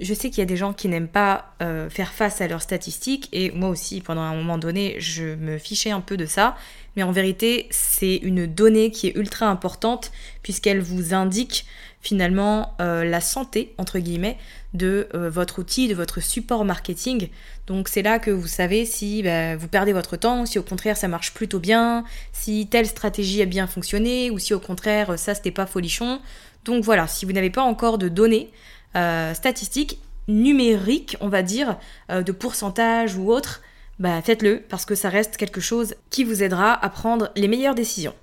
Je 0.00 0.14
sais 0.14 0.30
qu'il 0.30 0.38
y 0.38 0.42
a 0.42 0.46
des 0.46 0.56
gens 0.56 0.72
qui 0.72 0.88
n'aiment 0.88 1.08
pas 1.08 1.52
euh, 1.60 1.90
faire 1.90 2.12
face 2.12 2.40
à 2.40 2.48
leurs 2.48 2.62
statistiques 2.62 3.28
et 3.32 3.50
moi 3.50 3.68
aussi 3.68 4.00
pendant 4.00 4.22
un 4.22 4.34
moment 4.34 4.56
donné 4.56 4.96
je 4.98 5.34
me 5.34 5.58
fichais 5.58 5.90
un 5.90 6.00
peu 6.00 6.16
de 6.16 6.24
ça 6.24 6.56
mais 6.96 7.02
en 7.02 7.12
vérité 7.12 7.66
c'est 7.70 8.16
une 8.16 8.46
donnée 8.46 8.90
qui 8.90 9.08
est 9.08 9.16
ultra 9.16 9.46
importante 9.46 10.10
puisqu'elle 10.42 10.80
vous 10.80 11.12
indique 11.12 11.66
finalement 12.00 12.74
euh, 12.80 13.04
la 13.04 13.20
santé, 13.20 13.74
entre 13.76 13.98
guillemets, 13.98 14.38
de 14.72 15.08
euh, 15.14 15.28
votre 15.28 15.58
outil, 15.58 15.86
de 15.88 15.94
votre 15.94 16.20
support 16.20 16.64
marketing. 16.64 17.28
Donc 17.66 17.88
c'est 17.88 18.02
là 18.02 18.18
que 18.18 18.30
vous 18.30 18.46
savez 18.46 18.86
si 18.86 19.22
bah, 19.22 19.56
vous 19.56 19.68
perdez 19.68 19.92
votre 19.92 20.16
temps, 20.16 20.46
si 20.46 20.58
au 20.58 20.62
contraire 20.62 20.96
ça 20.96 21.08
marche 21.08 21.34
plutôt 21.34 21.58
bien, 21.58 22.04
si 22.32 22.66
telle 22.68 22.86
stratégie 22.86 23.42
a 23.42 23.46
bien 23.46 23.66
fonctionné, 23.66 24.30
ou 24.30 24.38
si 24.38 24.54
au 24.54 24.60
contraire 24.60 25.18
ça 25.18 25.34
c'était 25.34 25.50
pas 25.50 25.66
folichon. 25.66 26.20
Donc 26.64 26.84
voilà, 26.84 27.06
si 27.06 27.26
vous 27.26 27.32
n'avez 27.32 27.50
pas 27.50 27.62
encore 27.62 27.98
de 27.98 28.08
données 28.08 28.50
statistiques, 28.94 30.00
numériques, 30.28 31.16
on 31.20 31.28
va 31.28 31.42
dire, 31.42 31.76
de 32.08 32.32
pourcentage 32.32 33.16
ou 33.16 33.32
autre, 33.32 33.62
bah 33.98 34.22
faites-le 34.22 34.62
parce 34.68 34.84
que 34.84 34.94
ça 34.94 35.08
reste 35.08 35.36
quelque 35.36 35.60
chose 35.60 35.94
qui 36.08 36.24
vous 36.24 36.42
aidera 36.42 36.72
à 36.72 36.88
prendre 36.88 37.30
les 37.36 37.48
meilleures 37.48 37.74
décisions. 37.74 38.14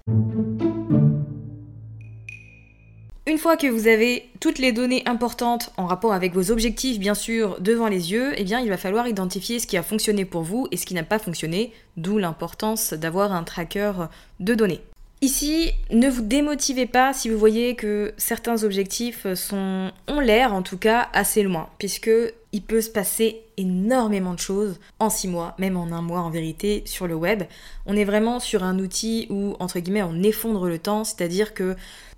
Une 3.27 3.37
fois 3.37 3.57
que 3.57 3.67
vous 3.67 3.87
avez 3.87 4.29
toutes 4.39 4.57
les 4.57 4.71
données 4.71 5.03
importantes 5.05 5.71
en 5.75 5.85
rapport 5.85 6.13
avec 6.13 6.33
vos 6.33 6.49
objectifs, 6.49 6.97
bien 6.97 7.13
sûr, 7.13 7.59
devant 7.59 7.89
les 7.89 8.11
yeux, 8.13 8.33
eh 8.37 8.45
bien, 8.45 8.61
il 8.61 8.69
va 8.69 8.77
falloir 8.77 9.05
identifier 9.07 9.59
ce 9.59 9.67
qui 9.67 9.75
a 9.75 9.83
fonctionné 9.83 10.23
pour 10.23 10.43
vous 10.43 10.67
et 10.71 10.77
ce 10.77 10.85
qui 10.85 10.93
n'a 10.93 11.03
pas 11.03 11.19
fonctionné, 11.19 11.73
d'où 11.97 12.17
l'importance 12.17 12.93
d'avoir 12.93 13.33
un 13.33 13.43
tracker 13.43 13.91
de 14.39 14.55
données. 14.55 14.81
Ici, 15.19 15.71
ne 15.89 16.09
vous 16.09 16.21
démotivez 16.21 16.85
pas 16.85 17.11
si 17.11 17.27
vous 17.27 17.39
voyez 17.39 17.75
que 17.75 18.13
certains 18.17 18.63
objectifs 18.63 19.33
sont, 19.33 19.91
ont 20.07 20.19
l'air 20.19 20.53
en 20.53 20.61
tout 20.61 20.77
cas 20.77 21.09
assez 21.11 21.41
loin, 21.41 21.69
puisque 21.79 22.11
il 22.51 22.61
peut 22.61 22.81
se 22.81 22.91
passer 22.91 23.41
énormément 23.57 24.35
de 24.35 24.39
choses 24.39 24.79
en 24.99 25.09
six 25.09 25.27
mois, 25.27 25.55
même 25.57 25.75
en 25.75 25.91
un 25.91 26.03
mois 26.03 26.19
en 26.19 26.29
vérité, 26.29 26.83
sur 26.85 27.07
le 27.07 27.15
web. 27.15 27.43
On 27.87 27.95
est 27.95 28.05
vraiment 28.05 28.39
sur 28.39 28.63
un 28.63 28.77
outil 28.77 29.25
où, 29.31 29.55
entre 29.59 29.79
guillemets, 29.79 30.03
on 30.03 30.21
effondre 30.21 30.67
le 30.67 30.77
temps, 30.77 31.03
c'est-à-dire 31.03 31.55
que 31.55 31.75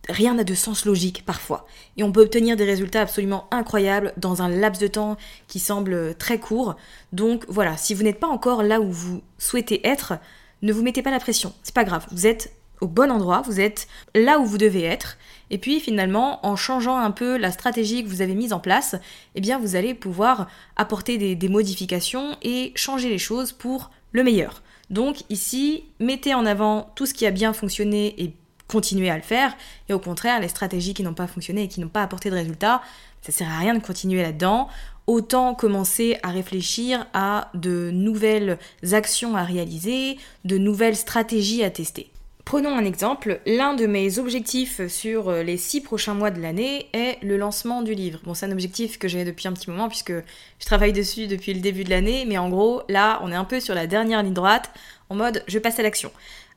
rien 0.10 0.34
n'a 0.34 0.44
de 0.44 0.54
sens 0.54 0.84
logique 0.84 1.26
parfois. 1.26 1.66
Et 1.96 2.04
on 2.04 2.12
peut 2.12 2.22
obtenir 2.22 2.58
des 2.58 2.66
résultats 2.66 3.02
absolument 3.02 3.48
incroyables 3.50 4.14
dans 4.18 4.42
un 4.42 4.50
laps 4.50 4.82
de 4.82 4.88
temps 4.88 5.16
qui 5.48 5.60
semble 5.60 6.16
très 6.16 6.38
court. 6.38 6.76
Donc 7.14 7.46
voilà, 7.48 7.78
si 7.78 7.94
vous 7.94 8.04
n'êtes 8.04 8.20
pas 8.20 8.28
encore 8.28 8.62
là 8.62 8.82
où 8.82 8.92
vous 8.92 9.22
souhaitez 9.38 9.88
être, 9.88 10.16
ne 10.62 10.74
vous 10.74 10.84
mettez 10.84 11.02
pas 11.02 11.12
la 11.12 11.20
pression. 11.20 11.54
C'est 11.64 11.74
pas 11.76 11.86
grave, 11.86 12.06
vous 12.12 12.28
êtes 12.28 12.59
au 12.82 12.88
bon 12.88 13.12
endroit, 13.12 13.42
vous 13.46 13.60
êtes 13.60 13.88
là 14.16 14.40
où 14.40 14.46
vous 14.46 14.58
devez 14.58 14.84
être. 14.84 15.18
Et 15.50 15.58
puis 15.58 15.80
finalement, 15.80 16.46
en 16.46 16.56
changeant 16.56 16.98
un 16.98 17.12
peu 17.12 17.38
la 17.38 17.52
stratégie 17.52 18.04
que 18.04 18.10
vous 18.10 18.22
avez 18.22 18.36
mise 18.36 18.54
en 18.54 18.60
place, 18.60 18.96
eh 19.36 19.42
bien 19.42 19.60
vous 19.60 19.76
allez 19.76 19.94
pouvoir 19.94 20.48
apporter 20.76 21.18
des, 21.18 21.36
des 21.36 21.50
modifications 21.50 22.38
et 22.42 22.72
changer 22.76 23.10
les 23.10 23.18
choses 23.18 23.52
pour 23.52 23.92
le 24.12 24.24
meilleur. 24.24 24.62
Donc 24.90 25.24
ici, 25.30 25.84
mettez 26.00 26.34
en 26.34 26.46
avant 26.46 26.92
tout 26.96 27.06
ce 27.06 27.14
qui 27.14 27.26
a 27.26 27.32
bien 27.32 27.54
fonctionné 27.54 28.16
et 28.22 28.34
continuer 28.68 29.10
à 29.10 29.16
le 29.18 29.24
faire. 29.24 29.56
Et 29.88 29.94
au 29.94 30.00
contraire, 30.00 30.40
les 30.40 30.48
stratégies 30.48 30.94
qui 30.94 31.04
n'ont 31.04 31.14
pas 31.14 31.28
fonctionné 31.28 31.64
et 31.64 31.68
qui 31.68 31.82
n'ont 31.82 31.90
pas 31.90 32.04
apporté 32.04 32.30
de 32.30 32.36
résultats, 32.36 32.82
ça 33.22 33.32
sert 33.32 33.50
à 33.50 33.58
rien 33.58 33.74
de 33.74 33.80
continuer 33.80 34.22
là-dedans. 34.22 34.70
Autant 35.08 35.56
commencer 35.56 36.18
à 36.22 36.30
réfléchir 36.30 37.08
à 37.14 37.50
de 37.56 37.90
nouvelles 37.92 38.60
actions 38.92 39.36
à 39.36 39.44
réaliser, 39.44 40.18
de 40.46 40.58
nouvelles 40.58 40.96
stratégies 40.96 41.64
à 41.64 41.72
tester. 41.72 42.12
Prenons 42.50 42.76
un 42.76 42.84
exemple, 42.84 43.42
l'un 43.46 43.76
de 43.76 43.86
mes 43.86 44.18
objectifs 44.18 44.88
sur 44.88 45.32
les 45.32 45.56
six 45.56 45.82
prochains 45.82 46.16
mois 46.16 46.32
de 46.32 46.42
l'année 46.42 46.90
est 46.94 47.20
le 47.22 47.38
lancement 47.38 47.84
du 47.84 47.94
livre. 47.94 48.22
Bon, 48.24 48.34
c'est 48.34 48.48
un 48.48 48.52
objectif 48.52 48.98
que 48.98 49.08
j'ai 49.08 49.24
depuis 49.24 49.48
un 49.48 49.54
petit 49.54 49.70
moment 49.70 49.88
puisque 49.88 50.12
je 50.12 50.66
travaille 50.66 50.92
dessus 50.92 51.28
depuis 51.28 51.54
le 51.54 51.60
début 51.60 51.84
de 51.84 51.92
l'année, 51.92 52.26
mais 52.28 52.40
en 52.40 52.50
gros, 52.50 52.82
là, 52.90 53.20
on 53.22 53.32
est 53.32 53.36
un 53.36 53.44
peu 53.44 53.60
sur 53.60 53.76
la 53.76 53.86
dernière 53.86 54.24
ligne 54.24 54.34
droite, 54.34 54.72
en 55.10 55.16
mode 55.16 55.44
je 55.48 55.60
passe 55.60 55.78
à 55.78 55.84
l'action. 55.84 56.12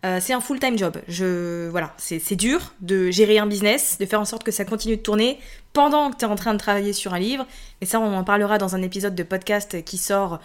Euh, 0.07 0.19
c'est 0.19 0.33
un 0.33 0.41
full-time 0.41 0.79
job. 0.79 0.97
Je, 1.09 1.69
voilà, 1.69 1.93
c'est 1.99 2.37
dur 2.37 2.73
de 2.81 3.11
gérer 3.11 3.39
un 3.39 3.47
business, 3.47 3.99
de 4.01 4.07
faire 4.07 4.19
en 4.23 4.25
sorte 4.25 4.45
que 4.45 4.51
ça 4.51 4.65
continue 4.65 4.97
de 4.97 5.03
tourner 5.03 5.39
pendant 5.75 6.11
que 6.11 6.17
tu 6.17 6.25
es 6.25 6.29
en 6.29 6.37
train 6.37 6.55
de 6.55 6.59
travailler 6.59 6.95
sur 6.95 7.13
un 7.13 7.19
livre. 7.19 7.47
Et 7.83 7.85
ça, 7.85 8.01
on 8.01 8.17
en 8.17 8.25
parlera 8.25 8.57
dans 8.57 8.75
un 8.75 8.81
épisode 8.81 9.15
de 9.15 9.25
podcast 9.25 9.85
qui 9.85 9.99
sort 9.99 10.41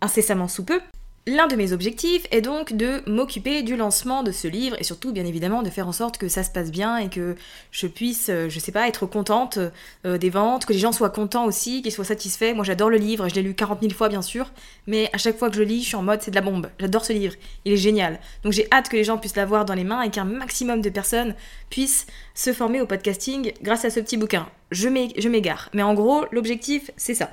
incessamment 0.00 0.46
sous 0.46 0.64
peu. 0.64 0.80
L'un 1.28 1.46
de 1.46 1.54
mes 1.54 1.72
objectifs 1.72 2.26
est 2.32 2.40
donc 2.40 2.72
de 2.72 3.00
m'occuper 3.08 3.62
du 3.62 3.76
lancement 3.76 4.24
de 4.24 4.32
ce 4.32 4.48
livre 4.48 4.74
et 4.80 4.82
surtout 4.82 5.12
bien 5.12 5.24
évidemment 5.24 5.62
de 5.62 5.70
faire 5.70 5.86
en 5.86 5.92
sorte 5.92 6.18
que 6.18 6.26
ça 6.26 6.42
se 6.42 6.50
passe 6.50 6.72
bien 6.72 6.96
et 6.96 7.08
que 7.08 7.36
je 7.70 7.86
puisse, 7.86 8.28
euh, 8.28 8.48
je 8.48 8.58
sais 8.58 8.72
pas, 8.72 8.88
être 8.88 9.06
contente 9.06 9.60
euh, 10.04 10.18
des 10.18 10.30
ventes, 10.30 10.66
que 10.66 10.72
les 10.72 10.80
gens 10.80 10.90
soient 10.90 11.10
contents 11.10 11.44
aussi, 11.44 11.80
qu'ils 11.80 11.92
soient 11.92 12.04
satisfaits. 12.04 12.54
Moi 12.56 12.64
j'adore 12.64 12.90
le 12.90 12.96
livre, 12.96 13.28
je 13.28 13.36
l'ai 13.36 13.42
lu 13.42 13.54
40 13.54 13.82
000 13.82 13.92
fois 13.92 14.08
bien 14.08 14.20
sûr, 14.20 14.50
mais 14.88 15.10
à 15.12 15.18
chaque 15.18 15.38
fois 15.38 15.48
que 15.48 15.54
je 15.54 15.62
lis, 15.62 15.82
je 15.82 15.86
suis 15.86 15.96
en 15.96 16.02
mode 16.02 16.22
c'est 16.22 16.32
de 16.32 16.34
la 16.34 16.42
bombe. 16.42 16.68
J'adore 16.80 17.04
ce 17.04 17.12
livre, 17.12 17.34
il 17.64 17.74
est 17.74 17.76
génial. 17.76 18.18
Donc 18.42 18.52
j'ai 18.52 18.66
hâte 18.72 18.88
que 18.88 18.96
les 18.96 19.04
gens 19.04 19.16
puissent 19.16 19.36
l'avoir 19.36 19.64
dans 19.64 19.74
les 19.74 19.84
mains 19.84 20.02
et 20.02 20.10
qu'un 20.10 20.24
maximum 20.24 20.80
de 20.80 20.90
personnes 20.90 21.36
puissent 21.70 22.08
se 22.34 22.52
former 22.52 22.80
au 22.80 22.86
podcasting 22.86 23.52
grâce 23.62 23.84
à 23.84 23.90
ce 23.90 24.00
petit 24.00 24.16
bouquin. 24.16 24.48
Je 24.72 24.88
m'égare, 24.88 25.70
mais 25.72 25.84
en 25.84 25.94
gros 25.94 26.24
l'objectif 26.32 26.90
c'est 26.96 27.14
ça. 27.14 27.30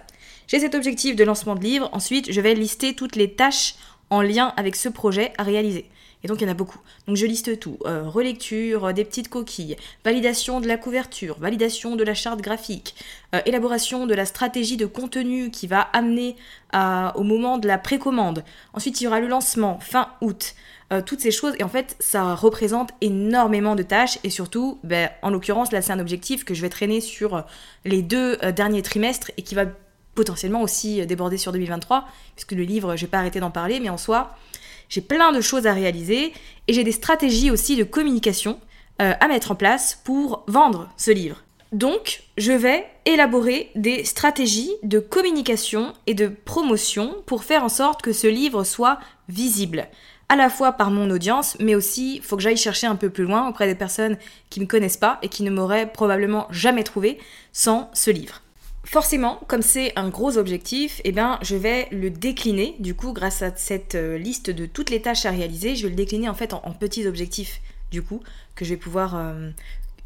J'ai 0.50 0.60
cet 0.60 0.74
objectif 0.74 1.15
de 1.15 1.24
lancement 1.24 1.53
de 1.53 1.62
livre. 1.62 1.91
Ensuite, 1.94 2.32
je 2.32 2.41
vais 2.41 2.56
lister 2.56 2.96
toutes 2.96 3.15
les 3.15 3.34
tâches 3.34 3.75
en 4.10 4.24
lien 4.24 4.51
avec 4.58 4.75
ce 4.75 4.89
projet 4.89 5.32
à 5.38 5.44
réaliser. 5.44 5.86
Et 6.24 6.27
donc 6.27 6.41
il 6.41 6.46
y 6.46 6.48
en 6.48 6.51
a 6.51 6.56
beaucoup. 6.56 6.79
Donc 7.08 7.18
je 7.18 7.25
liste 7.27 7.60
tout. 7.60 7.77
Euh, 7.86 8.10
relecture 8.10 8.86
euh, 8.86 8.91
des 8.91 9.06
petites 9.06 9.29
coquilles, 9.29 9.77
validation 10.03 10.60
de 10.60 10.68
la 10.68 10.77
couverture, 10.77 11.38
validation 11.39 11.96
de 11.96 12.03
la 12.03 12.15
charte 12.15 12.41
graphique, 12.41 12.96
euh, 13.36 13.41
élaboration 13.46 14.08
de 14.08 14.15
la 14.15 14.25
stratégie 14.25 14.75
de 14.75 14.88
contenu 14.88 15.51
qui 15.51 15.68
va 15.68 15.82
amener 15.82 16.36
au 17.15 17.24
moment 17.24 17.58
de 17.60 17.68
la 17.68 17.77
précommande. 17.77 18.44
Ensuite 18.74 19.00
il 19.00 19.03
y 19.03 19.08
aura 19.08 19.20
le 19.20 19.27
lancement 19.27 19.79
fin 19.79 20.10
août. 20.22 20.56
toutes 21.06 21.20
ces 21.20 21.32
choses 21.32 21.53
et 21.58 21.63
en 21.63 21.70
fait 21.70 21.96
ça 22.00 22.36
représente 22.36 22.91
énormément 23.01 23.75
de 23.75 23.82
tâches 23.82 24.20
et 24.24 24.29
surtout 24.29 24.79
ben, 24.84 25.10
en 25.24 25.32
l'occurrence 25.32 25.72
là 25.72 25.82
c'est 25.82 25.94
un 25.94 26.00
objectif 26.00 26.46
que 26.46 26.53
je 26.53 26.62
vais 26.62 26.70
traîner 26.70 27.01
sur 27.01 27.44
les 27.86 28.03
deux 28.03 28.38
derniers 28.56 28.84
trimestres 28.84 29.32
et 29.38 29.41
qui 29.41 29.56
va 29.56 29.65
potentiellement 30.19 30.61
aussi 30.61 31.05
déborder 31.05 31.38
sur 31.38 31.53
2023, 31.53 32.05
puisque 32.35 32.51
le 32.51 32.63
livre, 32.63 32.97
je 32.97 33.05
vais 33.05 33.07
pas 33.07 33.19
arrêter 33.19 33.39
d'en 33.39 33.51
parler, 33.51 33.79
mais 33.79 33.88
en 33.88 33.97
soi, 33.97 34.35
j'ai 34.89 34.99
plein 34.99 35.31
de 35.31 35.39
choses 35.39 35.65
à 35.65 35.71
réaliser 35.71 36.33
et 36.67 36.73
j'ai 36.73 36.83
des 36.83 36.91
stratégies 36.91 37.51
aussi 37.51 37.77
de 37.77 37.85
communication 37.85 38.59
euh, 39.01 39.13
à 39.17 39.27
mettre 39.29 39.51
en 39.51 39.55
place 39.55 39.97
pour 40.03 40.43
vendre 40.47 40.89
ce 40.97 41.11
livre. 41.11 41.38
Donc, 41.71 42.23
je 42.38 42.51
vais 42.51 42.85
élaborer 43.05 43.71
des 43.75 44.03
stratégies 44.03 44.73
de 44.83 44.99
communication 44.99 45.93
et 46.05 46.15
de 46.15 46.27
promotion 46.27 47.15
pour 47.25 47.45
faire 47.45 47.63
en 47.63 47.69
sorte 47.69 48.01
que 48.01 48.11
ce 48.11 48.27
livre 48.27 48.65
soit 48.65 48.99
visible, 49.29 49.88
à 50.27 50.35
la 50.35 50.49
fois 50.49 50.73
par 50.73 50.91
mon 50.91 51.09
audience, 51.11 51.55
mais 51.61 51.75
aussi, 51.75 52.17
il 52.17 52.21
faut 52.21 52.35
que 52.35 52.43
j'aille 52.43 52.57
chercher 52.57 52.88
un 52.88 52.97
peu 52.97 53.09
plus 53.09 53.23
loin 53.23 53.47
auprès 53.47 53.67
des 53.67 53.75
personnes 53.75 54.17
qui 54.49 54.59
ne 54.59 54.65
me 54.65 54.69
connaissent 54.69 54.97
pas 54.97 55.17
et 55.21 55.29
qui 55.29 55.43
ne 55.43 55.49
m'auraient 55.49 55.89
probablement 55.89 56.47
jamais 56.51 56.83
trouvé 56.83 57.19
sans 57.53 57.89
ce 57.93 58.11
livre. 58.11 58.41
Forcément, 58.91 59.39
comme 59.48 59.62
c'est 59.62 59.93
un 59.96 60.10
gros 60.10 60.39
objectif, 60.39 61.00
eh 61.03 61.12
ben, 61.12 61.38
je 61.43 61.55
vais 61.55 61.88
le 61.91 62.10
décliner, 62.10 62.75
du 62.79 62.96
coup, 62.96 63.13
grâce 63.13 63.43
à 63.43 63.55
cette 63.55 63.93
euh, 63.93 64.17
liste 64.17 64.50
de 64.50 64.65
toutes 64.65 64.89
les 64.89 65.00
tâches 65.00 65.27
à 65.27 65.29
réaliser, 65.29 65.75
je 65.75 65.84
vais 65.84 65.89
le 65.89 65.96
décliner 65.96 66.27
en 66.27 66.34
fait 66.34 66.55
en, 66.55 66.72
petits 66.72 67.05
objectifs, 67.05 67.62
du 67.91 68.01
coup, 68.01 68.19
que 68.55 68.65
je 68.65 68.72
vais 68.72 68.77
pouvoir 68.77 69.15
euh, 69.15 69.51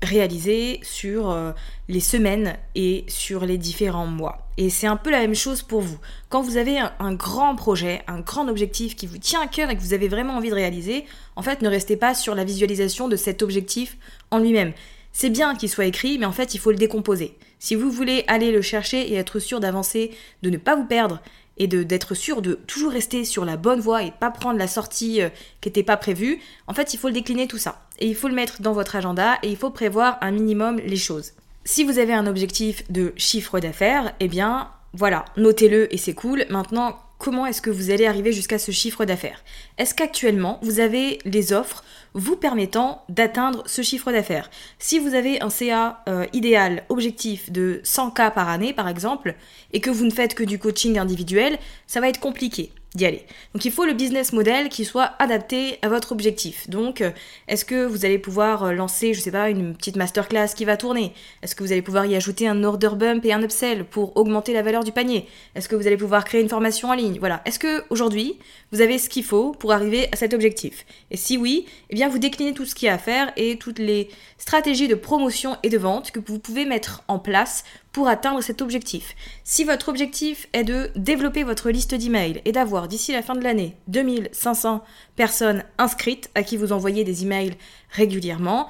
réaliser 0.02 0.82
sur 0.84 1.30
euh, 1.30 1.54
les 1.88 2.02
semaines 2.02 2.58
et 2.76 3.06
sur 3.08 3.46
les 3.46 3.58
différents 3.58 4.06
mois. 4.06 4.50
Et 4.58 4.70
c'est 4.70 4.88
un 4.88 4.98
peu 4.98 5.12
la 5.12 5.22
même 5.22 5.34
chose 5.34 5.62
pour 5.62 5.80
vous. 5.80 5.98
Quand 6.28 6.42
vous 6.42 6.58
avez 6.58 6.78
un, 6.78 7.14
grand 7.14 7.56
projet, 7.56 8.02
un 8.08 8.20
grand 8.20 8.50
objectif 8.50 8.98
qui 8.98 9.08
vous 9.08 9.18
tient 9.18 9.40
à 9.40 9.48
cœur 9.48 9.70
et 9.70 9.78
que 9.78 9.82
vous 9.82 9.94
avez 9.94 10.10
vraiment 10.10 10.36
envie 10.36 10.50
de 10.50 10.56
réaliser, 10.56 11.06
en 11.38 11.42
fait, 11.42 11.62
ne 11.62 11.70
restez 11.70 11.96
pas 11.96 12.14
sur 12.14 12.36
la 12.36 12.44
visualisation 12.44 13.08
de 13.08 13.16
cet 13.16 13.44
objectif 13.44 13.96
en 14.30 14.40
lui-même. 14.40 14.74
C'est 15.14 15.30
bien 15.30 15.56
qu'il 15.56 15.70
soit 15.70 15.86
écrit, 15.86 16.18
mais 16.18 16.26
en 16.26 16.34
fait, 16.34 16.54
il 16.54 16.58
faut 16.58 16.72
le 16.72 16.78
décomposer. 16.78 17.38
Si 17.64 17.76
vous 17.76 17.90
voulez 17.90 18.26
aller 18.28 18.52
le 18.52 18.62
chercher 18.62 19.10
et 19.10 19.16
être 19.16 19.40
sûr 19.40 19.62
d'avancer, 19.62 20.12
de 20.42 20.50
ne 20.50 20.58
pas 20.58 20.76
vous 20.76 20.84
perdre 20.84 21.22
et 21.56 21.68
d'être 21.68 22.14
sûr 22.14 22.42
de 22.42 22.56
toujours 22.68 22.92
rester 22.92 23.24
sur 23.24 23.46
la 23.46 23.56
bonne 23.56 23.80
voie 23.80 24.04
et 24.04 24.12
pas 24.12 24.32
prendre 24.32 24.60
la 24.60 24.68
sortie 24.68 25.22
euh, 25.22 25.30
qui 25.62 25.70
n'était 25.70 25.82
pas 25.82 25.96
prévue, 25.96 26.42
en 26.68 26.74
fait, 26.74 26.94
il 26.94 26.98
faut 26.98 27.08
le 27.08 27.14
décliner 27.14 27.48
tout 27.48 27.58
ça. 27.58 27.88
Et 28.00 28.08
il 28.10 28.16
faut 28.16 28.28
le 28.28 28.34
mettre 28.34 28.62
dans 28.62 28.74
votre 28.74 28.98
agenda 28.98 29.38
et 29.44 29.48
il 29.48 29.56
faut 29.56 29.70
prévoir 29.70 30.18
un 30.20 30.32
minimum 30.32 30.82
les 30.84 30.98
choses. 30.98 31.32
Si 31.64 31.86
vous 31.86 32.00
avez 32.00 32.12
un 32.12 32.28
objectif 32.28 32.84
de 32.92 33.14
chiffre 33.16 33.62
d'affaires, 33.62 34.14
eh 34.20 34.28
bien, 34.28 34.70
voilà, 34.92 35.24
notez-le 35.38 35.94
et 35.94 35.98
c'est 35.98 36.14
cool. 36.14 36.44
Maintenant, 36.50 37.00
comment 37.24 37.46
est-ce 37.46 37.62
que 37.62 37.70
vous 37.70 37.90
allez 37.90 38.06
arriver 38.06 38.34
jusqu'à 38.34 38.60
ce 38.60 38.72
chiffre 38.72 39.06
d'affaires. 39.06 39.46
Est-ce 39.78 39.96
qu'actuellement, 39.96 40.60
vous 40.62 40.82
avez 40.82 41.20
les 41.24 41.54
offres 41.54 41.86
vous 42.14 42.36
permettant 42.36 43.06
d'atteindre 43.08 43.64
ce 43.66 43.82
chiffre 43.82 44.12
d'affaires? 44.12 44.52
Si 44.78 45.00
vous 45.00 45.14
avez 45.14 45.42
un 45.42 45.50
CA 45.50 46.04
euh, 46.10 46.26
idéal, 46.34 46.84
objectif 46.90 47.50
de 47.50 47.80
100K 47.86 48.34
par 48.34 48.50
année, 48.50 48.74
par 48.74 48.90
exemple, 48.90 49.36
et 49.72 49.80
que 49.80 49.90
vous 49.90 50.04
ne 50.04 50.12
faites 50.12 50.36
que 50.36 50.44
du 50.44 50.60
coaching 50.60 51.00
individuel, 51.00 51.58
ça 51.88 52.02
va 52.02 52.10
être 52.10 52.20
compliqué 52.20 52.74
d'y 52.96 53.06
aller. 53.06 53.26
Donc 53.54 53.66
il 53.66 53.72
faut 53.72 53.86
le 53.86 53.94
business 53.94 54.34
model 54.34 54.70
qui 54.70 54.86
soit 54.86 55.14
adapté 55.20 55.80
à 55.82 55.90
votre 55.90 56.12
objectif. 56.12 56.70
Donc 56.70 57.02
euh, 57.02 57.12
est-ce 57.48 57.66
que 57.66 57.86
vous 57.86 58.06
allez 58.06 58.20
pouvoir 58.20 58.64
euh, 58.64 58.72
lancer, 58.72 59.14
je 59.14 59.20
sais 59.20 59.32
pas, 59.32 59.50
une 59.50 59.76
petite 59.76 59.96
masterclass 59.96 60.50
qui 60.56 60.66
va 60.66 60.78
tourner? 60.78 61.14
Est-ce 61.42 61.56
que 61.56 61.64
vous 61.64 61.72
allez 61.72 61.82
pouvoir 61.82 62.06
y 62.06 62.16
ajouter 62.16 62.48
un 62.48 62.64
order 62.64 62.92
bump 62.96 63.26
et 63.26 63.34
un 63.34 63.42
upsell 63.42 63.86
pour 63.86 64.16
augmenter 64.16 64.54
la 64.54 64.62
valeur 64.62 64.84
du 64.84 64.92
panier? 64.92 65.28
Est-ce 65.56 65.68
que 65.68 65.76
vous 65.76 65.88
allez 65.88 65.98
pouvoir 65.98 66.24
créer 66.24 66.42
une 66.42 66.50
formation 66.50 66.90
en 66.90 66.94
ligne? 66.94 67.18
Voilà. 67.20 67.42
Est-ce 67.46 67.60
que 67.60 67.84
aujourd'hui 67.90 68.38
vous 68.72 68.82
avez 68.82 68.98
ce 68.98 69.10
qu'il 69.10 69.24
faut 69.24 69.52
pour 69.52 69.72
arriver 69.72 70.08
à 70.12 70.16
cet 70.16 70.34
objectif? 70.34 70.86
Et 71.10 71.18
si 71.18 71.38
oui, 71.38 71.66
eh 71.90 71.96
bien 71.96 72.10
vous 72.10 72.20
déclinez 72.20 72.54
tout 72.54 72.66
ce 72.66 72.76
qu'il 72.76 72.88
y 72.88 72.90
a 72.90 72.94
à 72.94 73.00
faire 73.00 73.32
et 73.38 73.58
toutes 73.58 73.80
les 73.80 74.10
stratégies 74.38 74.88
de 74.88 74.96
promotion 74.96 75.58
et 75.64 75.70
de 75.70 75.78
vente 75.78 76.12
que 76.12 76.20
vous 76.20 76.38
pouvez 76.40 76.66
mettre 76.66 77.04
en 77.08 77.18
place 77.18 77.64
pour 77.94 78.08
atteindre 78.08 78.42
cet 78.42 78.62
objectif. 78.62 79.16
Si 79.46 79.64
votre 79.64 79.88
objectif 79.88 80.50
est 80.52 80.64
de 80.64 80.90
développer 80.96 81.44
votre 81.44 81.70
liste 81.70 81.96
d'emails 81.96 82.42
et 82.44 82.52
d'avoir 82.52 82.88
d'ici 82.90 83.14
la 83.14 83.22
fin 83.22 83.36
de 83.36 83.44
l'année 83.44 83.78
2500 83.88 84.84
personnes 85.16 85.64
inscrites 85.78 86.30
à 86.36 86.44
qui 86.44 86.58
vous 86.58 86.74
envoyez 86.74 87.04
des 87.06 87.24
emails 87.24 87.56
régulièrement, 87.92 88.68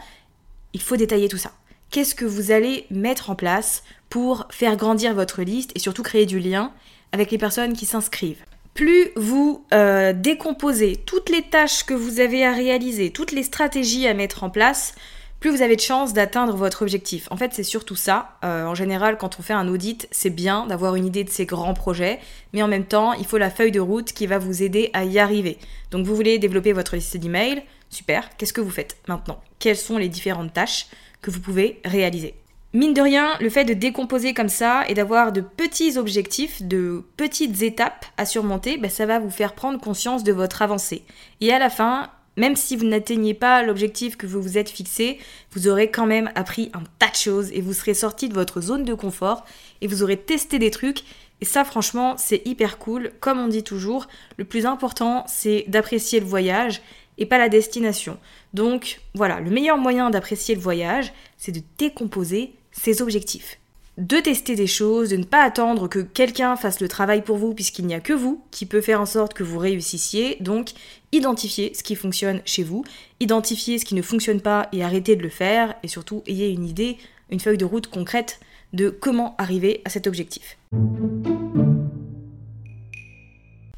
il 0.74 0.82
faut 0.82 0.98
détailler 0.98 1.30
tout 1.30 1.38
ça. 1.38 1.54
Qu'est-ce 1.90 2.16
que 2.16 2.26
vous 2.26 2.52
allez 2.52 2.86
mettre 2.92 3.30
en 3.30 3.36
place 3.36 3.84
pour 4.10 4.46
faire 4.50 4.76
grandir 4.76 5.14
votre 5.14 5.42
liste 5.42 5.72
et 5.76 5.80
surtout 5.80 6.04
créer 6.04 6.26
du 6.26 6.40
lien 6.40 6.74
avec 7.12 7.32
les 7.32 7.38
personnes 7.38 7.74
qui 7.74 7.86
s'inscrivent? 7.86 8.44
Plus 8.74 9.10
vous 9.16 9.64
euh, 9.74 10.14
décomposez 10.14 10.98
toutes 11.06 11.30
les 11.30 11.44
tâches 11.44 11.84
que 11.84 11.94
vous 11.94 12.20
avez 12.20 12.44
à 12.44 12.52
réaliser, 12.52 13.12
toutes 13.12 13.32
les 13.32 13.44
stratégies 13.44 14.08
à 14.08 14.16
mettre 14.16 14.44
en 14.44 14.50
place, 14.50 14.96
plus 15.44 15.52
vous 15.52 15.62
avez 15.62 15.76
de 15.76 15.82
chances 15.82 16.14
d'atteindre 16.14 16.56
votre 16.56 16.84
objectif. 16.84 17.28
En 17.30 17.36
fait, 17.36 17.52
c'est 17.54 17.64
surtout 17.64 17.98
ça. 17.98 18.38
Euh, 18.46 18.64
en 18.64 18.76
général, 18.76 19.18
quand 19.18 19.40
on 19.40 19.42
fait 19.42 19.52
un 19.52 19.68
audit, 19.68 20.08
c'est 20.10 20.30
bien 20.30 20.66
d'avoir 20.68 20.96
une 20.96 21.06
idée 21.06 21.26
de 21.26 21.30
ces 21.30 21.46
grands 21.46 21.74
projets, 21.74 22.22
mais 22.54 22.64
en 22.64 22.70
même 22.70 22.86
temps, 22.86 23.12
il 23.12 23.26
faut 23.26 23.38
la 23.38 23.50
feuille 23.50 23.74
de 23.74 23.82
route 23.82 24.14
qui 24.14 24.26
va 24.26 24.38
vous 24.38 24.64
aider 24.64 24.90
à 24.94 25.04
y 25.04 25.20
arriver. 25.20 25.58
Donc, 25.92 26.06
vous 26.06 26.16
voulez 26.16 26.40
développer 26.40 26.72
votre 26.72 26.96
liste 26.96 27.18
d'emails, 27.18 27.62
super. 27.90 28.30
Qu'est-ce 28.38 28.54
que 28.54 28.62
vous 28.62 28.70
faites 28.70 28.96
maintenant? 29.10 29.42
Quelles 29.60 29.76
sont 29.76 29.98
les 29.98 30.08
différentes 30.08 30.54
tâches 30.54 30.88
que 31.22 31.30
vous 31.30 31.42
pouvez 31.42 31.82
réaliser? 31.84 32.36
Mine 32.72 32.94
de 32.94 33.02
rien, 33.02 33.34
le 33.42 33.50
fait 33.50 33.66
de 33.66 33.74
décomposer 33.74 34.34
comme 34.34 34.48
ça 34.48 34.86
et 34.88 34.94
d'avoir 34.94 35.34
de 35.34 35.42
petits 35.42 35.98
objectifs, 35.98 36.64
de 36.64 37.04
petites 37.18 37.64
étapes 37.64 38.06
à 38.16 38.26
surmonter, 38.26 38.78
ben, 38.78 38.90
ça 38.90 39.06
va 39.06 39.20
vous 39.20 39.30
faire 39.30 39.56
prendre 39.56 39.82
conscience 39.82 40.24
de 40.24 40.32
votre 40.32 40.62
avancée. 40.62 41.04
Et 41.42 41.52
à 41.52 41.60
la 41.60 41.70
fin, 41.70 42.12
même 42.38 42.56
si 42.56 42.76
vous 42.76 42.86
n'atteignez 42.86 43.34
pas 43.34 43.64
l'objectif 43.64 44.18
que 44.18 44.28
vous 44.28 44.42
vous 44.42 44.58
êtes 44.58 44.70
fixé, 44.70 45.20
vous 45.52 45.68
aurez 45.68 45.92
quand 45.92 46.06
même 46.06 46.32
appris 46.36 46.72
un 46.74 46.84
tas 47.00 47.10
de 47.10 47.16
choses 47.16 47.52
et 47.52 47.62
vous 47.62 47.74
serez 47.74 47.94
sorti 47.94 48.30
de 48.30 48.34
votre 48.34 48.62
zone 48.62 48.86
de 48.86 48.94
confort 48.94 49.46
et 49.82 49.88
vous 49.88 50.04
aurez 50.04 50.18
testé 50.18 50.60
des 50.60 50.72
trucs. 50.72 51.04
Et 51.42 51.46
ça, 51.46 51.64
franchement, 51.64 52.16
c'est 52.18 52.42
hyper 52.46 52.78
cool. 52.78 53.12
Comme 53.20 53.40
on 53.40 53.48
dit 53.48 53.64
toujours, 53.64 54.08
le 54.38 54.46
plus 54.46 54.66
important, 54.66 55.26
c'est 55.28 55.66
d'apprécier 55.68 56.20
le 56.20 56.26
voyage 56.26 56.82
et 57.18 57.26
pas 57.26 57.38
la 57.38 57.50
destination. 57.50 58.18
Donc 58.54 59.02
voilà, 59.14 59.40
le 59.40 59.52
meilleur 59.52 59.78
moyen 59.78 60.10
d'apprécier 60.10 60.56
le 60.56 60.62
voyage, 60.62 61.14
c'est 61.38 61.52
de 61.52 61.62
décomposer 61.78 62.54
ses 62.72 63.02
objectifs 63.02 63.60
de 63.98 64.18
tester 64.18 64.56
des 64.56 64.68
choses, 64.68 65.10
de 65.10 65.18
ne 65.18 65.24
pas 65.24 65.44
attendre 65.44 65.88
que 65.88 66.00
quelqu'un 66.00 66.56
fasse 66.56 66.80
le 66.80 66.88
travail 66.88 67.22
pour 67.22 67.38
vous 67.38 67.54
puisqu'il 67.54 67.86
n'y 67.86 67.94
a 67.94 68.00
que 68.00 68.14
vous 68.14 68.44
qui 68.50 68.66
peut 68.66 68.82
faire 68.82 69.00
en 69.00 69.06
sorte 69.06 69.34
que 69.34 69.44
vous 69.44 69.60
réussissiez. 69.60 70.38
Donc, 70.40 70.72
identifiez 71.14 71.74
ce 71.74 71.84
qui 71.84 71.96
fonctionne 71.96 72.42
chez 72.44 72.64
vous, 72.64 72.84
identifiez 73.20 73.78
ce 73.78 73.86
qui 73.86 73.96
ne 73.96 74.02
fonctionne 74.02 74.42
pas 74.42 74.68
et 74.74 74.84
arrêtez 74.84 75.16
de 75.16 75.24
le 75.24 75.30
faire 75.30 75.76
et 75.84 75.88
surtout 75.88 76.24
ayez 76.28 76.50
une 76.50 76.66
idée, 76.66 76.98
une 77.30 77.40
feuille 77.40 77.58
de 77.58 77.66
route 77.66 77.88
concrète 77.88 78.40
de 78.74 78.90
comment 78.90 79.36
arriver 79.38 79.82
à 79.86 79.90
cet 79.90 80.08
objectif. 80.08 80.58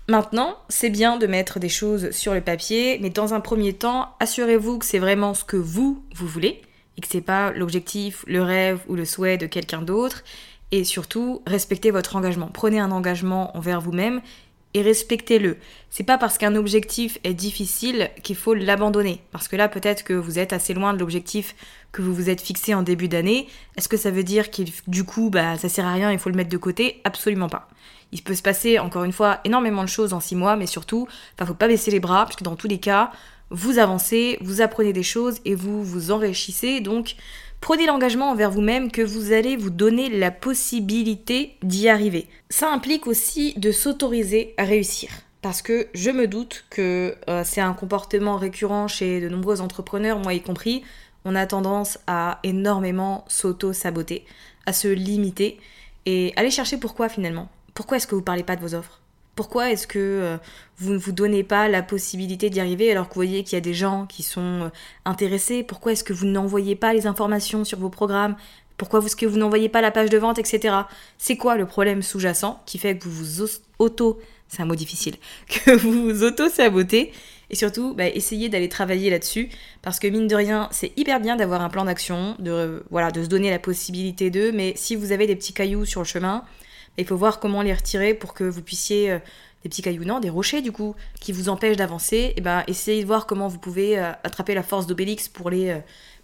Maintenant, 0.08 0.58
c'est 0.70 0.92
bien 0.92 1.18
de 1.18 1.28
mettre 1.28 1.60
des 1.60 1.70
choses 1.70 2.12
sur 2.12 2.34
le 2.34 2.42
papier, 2.42 3.00
mais 3.02 3.10
dans 3.10 3.34
un 3.34 3.42
premier 3.42 3.74
temps, 3.74 4.10
assurez-vous 4.20 4.80
que 4.80 4.86
c'est 4.86 5.00
vraiment 5.00 5.34
ce 5.34 5.44
que 5.44 5.58
vous, 5.58 6.04
vous 6.14 6.28
voulez 6.28 6.62
et 6.98 7.02
que 7.02 7.08
c'est 7.10 7.22
pas 7.22 7.52
l'objectif, 7.52 8.24
le 8.28 8.42
rêve 8.42 8.80
ou 8.88 8.96
le 8.96 9.04
souhait 9.04 9.38
de 9.38 9.48
quelqu'un 9.48 9.82
d'autre. 9.82 10.24
Et 10.72 10.84
surtout, 10.84 11.42
respectez 11.48 11.92
votre 11.92 12.16
engagement. 12.16 12.50
Prenez 12.54 12.80
un 12.80 12.92
engagement 12.92 13.56
envers 13.58 13.82
vous-même 13.82 14.22
et 14.76 14.82
respectez-le. 14.82 15.56
C'est 15.90 16.04
pas 16.04 16.18
parce 16.18 16.38
qu'un 16.38 16.56
objectif 16.56 17.18
est 17.24 17.34
difficile 17.34 18.10
qu'il 18.24 18.36
faut 18.36 18.54
l'abandonner. 18.54 19.22
Parce 19.32 19.48
que 19.48 19.56
là, 19.56 19.70
peut-être 19.70 20.04
que 20.04 20.14
vous 20.14 20.38
êtes 20.38 20.52
assez 20.52 20.74
loin 20.74 20.94
de 20.94 21.00
l'objectif 21.00 21.56
que 21.94 22.02
vous 22.02 22.14
vous 22.14 22.30
êtes 22.30 22.42
fixé 22.42 22.74
en 22.74 22.82
début 22.82 23.08
d'année. 23.08 23.48
Est-ce 23.78 23.88
que 23.88 23.96
ça 23.96 24.12
veut 24.12 24.26
dire 24.26 24.52
qu'il, 24.52 24.70
du 24.88 25.06
coup, 25.06 25.30
bah, 25.30 25.58
ça 25.58 25.70
sert 25.70 25.86
à 25.86 25.94
rien, 25.94 26.12
il 26.12 26.20
faut 26.20 26.30
le 26.30 26.36
mettre 26.36 26.50
de 26.50 26.58
côté? 26.58 27.00
Absolument 27.06 27.48
pas. 27.48 27.70
Il 28.12 28.22
peut 28.22 28.36
se 28.36 28.42
passer, 28.42 28.78
encore 28.78 29.06
une 29.06 29.14
fois, 29.14 29.40
énormément 29.46 29.82
de 29.82 29.90
choses 29.90 30.12
en 30.12 30.20
six 30.20 30.36
mois, 30.36 30.58
mais 30.58 30.68
surtout, 30.68 31.08
il 31.40 31.46
faut 31.46 31.54
pas 31.54 31.70
baisser 31.70 31.90
les 31.90 32.02
bras, 32.02 32.26
puisque 32.26 32.44
dans 32.44 32.58
tous 32.58 32.68
les 32.68 32.80
cas, 32.80 33.12
vous 33.50 33.80
avancez, 33.80 34.38
vous 34.42 34.60
apprenez 34.60 34.92
des 34.92 35.04
choses 35.04 35.40
et 35.46 35.56
vous 35.56 35.86
vous 35.86 36.12
enrichissez. 36.12 36.82
Donc, 36.82 37.16
prenez 37.66 37.88
l'engagement 37.88 38.30
envers 38.30 38.52
vous-même 38.52 38.92
que 38.92 39.02
vous 39.02 39.32
allez 39.32 39.58
vous 39.58 39.72
donner 39.72 40.08
la 40.08 40.30
possibilité 40.30 41.58
d'y 41.64 41.90
arriver. 41.90 42.28
Ça 42.52 42.72
implique 42.72 43.08
aussi 43.08 43.56
de 43.58 43.72
s'autoriser 43.72 44.54
à 44.58 44.66
réussir. 44.66 45.10
Parce 45.42 45.64
que 45.64 45.88
je 45.96 46.12
me 46.12 46.28
doute 46.28 46.66
que 46.70 47.16
euh, 47.28 47.42
c'est 47.44 47.62
un 47.62 47.74
comportement 47.74 48.36
récurrent 48.36 48.88
chez 48.88 49.20
de 49.20 49.30
nombreux 49.30 49.62
entrepreneurs, 49.62 50.20
moi 50.20 50.36
y 50.36 50.42
compris. 50.42 50.84
On 51.26 51.34
a 51.34 51.48
tendance 51.48 51.98
à 52.06 52.38
énormément 52.44 53.26
s'auto-saboter, 53.28 54.26
à 54.68 54.72
se 54.72 54.88
limiter 54.88 55.60
et 56.06 56.34
aller 56.36 56.52
chercher 56.52 56.78
pourquoi 56.78 57.10
finalement? 57.10 57.50
Pourquoi 57.74 57.98
est-ce 57.98 58.06
que 58.06 58.14
vous 58.14 58.22
parlez 58.22 58.44
pas 58.44 58.56
de 58.56 58.62
vos 58.62 58.76
offres? 58.76 59.02
Pourquoi 59.36 59.72
est-ce 59.72 59.86
que 59.86 60.00
euh, 60.00 60.38
vous 60.78 60.94
ne 60.94 60.98
vous 60.98 61.12
donnez 61.12 61.44
pas 61.44 61.68
la 61.68 61.84
possibilité 61.84 62.50
d'y 62.50 62.60
arriver 62.60 62.92
alors 62.92 63.10
que 63.10 63.14
vous 63.14 63.20
voyez 63.20 63.44
qu'il 63.44 63.54
y 63.54 63.58
a 63.58 63.62
des 63.62 63.74
gens 63.74 64.06
qui 64.06 64.24
sont 64.24 64.64
euh, 64.64 64.70
intéressés? 65.04 65.64
Pourquoi 65.64 65.92
est-ce 65.92 66.04
que 66.04 66.14
vous 66.14 66.26
n'envoyez 66.26 66.76
pas 66.76 66.94
les 66.94 67.06
informations 67.06 67.64
sur 67.66 67.78
vos 67.78 67.90
programmes? 67.90 68.36
Pourquoi 68.78 69.02
est-ce 69.04 69.16
que 69.16 69.26
vous 69.26 69.38
n'envoyez 69.38 69.70
pas 69.70 69.82
la 69.82 69.92
page 69.92 70.10
de 70.10 70.18
vente, 70.18 70.40
etc. 70.40 70.76
C'est 71.18 71.38
quoi 71.38 71.56
le 71.56 71.66
problème 71.66 72.02
sous-jacent 72.02 72.62
qui 72.66 72.78
fait 72.78 72.98
que 72.98 73.08
vous 73.08 73.24
vous 73.24 73.48
auto... 73.80 74.20
C'est 74.48 74.62
un 74.62 74.66
mot 74.66 74.76
difficile. 74.76 75.16
Que 75.48 75.72
vous 75.72 76.04
vous 76.04 76.24
auto-sabotez? 76.24 77.12
Et 77.50 77.56
surtout, 77.56 77.94
bah, 77.94 78.08
essayez 78.08 78.50
d'aller 78.50 78.70
travailler 78.70 79.10
là-dessus, 79.10 79.50
parce 79.82 80.00
que 80.00 80.08
mine 80.08 80.28
de 80.28 80.36
rien, 80.36 80.68
c'est 80.72 80.92
hyper 80.98 81.20
bien 81.20 81.36
d'avoir 81.36 81.62
un 81.62 81.70
plan 81.70 81.86
d'action, 81.86 82.36
de, 82.40 82.84
voilà, 82.90 83.12
de 83.12 83.24
se 83.24 83.28
donner 83.28 83.50
la 83.50 83.60
possibilité 83.60 84.30
de, 84.30 84.52
mais 84.52 84.74
si 84.76 84.96
vous 84.96 85.12
avez 85.12 85.28
des 85.28 85.36
petits 85.36 85.54
cailloux 85.54 85.86
sur 85.86 86.02
le 86.02 86.06
chemin, 86.06 86.44
il 86.98 87.06
faut 87.06 87.18
voir 87.18 87.40
comment 87.40 87.62
les 87.62 87.74
retirer 87.74 88.14
pour 88.14 88.34
que 88.34 88.44
vous 88.44 88.62
puissiez 88.62 89.12
euh, 89.12 89.20
des 89.64 89.70
petits 89.70 89.82
cailloux, 89.82 90.06
non, 90.06 90.20
des 90.20 90.30
rochers 90.30 90.62
du 90.62 90.72
coup, 90.72 90.96
qui 91.20 91.32
vous 91.32 91.50
empêchent 91.50 91.78
d'avancer. 91.78 92.34
Et 92.38 92.42
ben 92.42 92.64
essayez 92.68 93.02
de 93.02 93.08
voir 93.08 93.26
comment 93.26 93.48
vous 93.48 93.60
pouvez 93.60 94.00
euh, 94.00 94.12
attraper 94.24 94.54
la 94.54 94.64
force 94.64 94.88
d'Obélix 94.88 95.28
pour 95.28 95.50
les 95.50 95.70
euh, 95.70 95.80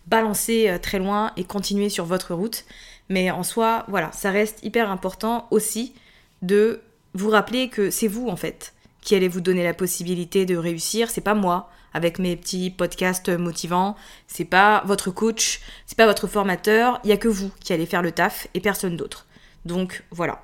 balancer 0.08 0.78
très 0.82 0.98
loin 0.98 1.32
et 1.38 1.44
continuer 1.44 1.90
sur 1.90 2.06
votre 2.06 2.34
route. 2.34 2.66
Mais 3.10 3.30
en 3.30 3.44
soi, 3.44 3.86
voilà, 3.88 4.12
ça 4.14 4.32
reste 4.32 4.64
hyper 4.64 4.90
important 4.90 5.48
aussi 5.52 5.94
de 6.42 6.82
vous 7.14 7.30
rappeler 7.30 7.70
que 7.70 7.92
c'est 7.92 8.08
vous 8.08 8.28
en 8.28 8.36
fait 8.36 8.74
qui 9.02 9.16
allez 9.16 9.28
vous 9.28 9.42
donner 9.42 9.64
la 9.64 9.74
possibilité 9.74 10.46
de 10.46 10.56
réussir, 10.56 11.10
c'est 11.10 11.22
pas 11.22 11.34
moi 11.34 11.70
avec 11.94 12.20
mes 12.20 12.38
petits 12.38 12.70
podcasts 12.70 13.30
motivants, 13.30 13.98
c'est 14.28 14.46
pas 14.46 14.84
votre 14.86 15.12
coach, 15.12 15.60
c'est 15.86 15.98
pas 15.98 16.06
votre 16.06 16.28
formateur, 16.28 17.02
il 17.04 17.10
y 17.10 17.14
a 17.14 17.18
que 17.18 17.28
vous 17.28 17.52
qui 17.60 17.74
allez 17.74 17.86
faire 17.86 18.02
le 18.02 18.12
taf 18.12 18.48
et 18.54 18.62
personne 18.62 18.96
d'autre. 18.96 19.26
Donc 19.66 20.04
voilà, 20.12 20.42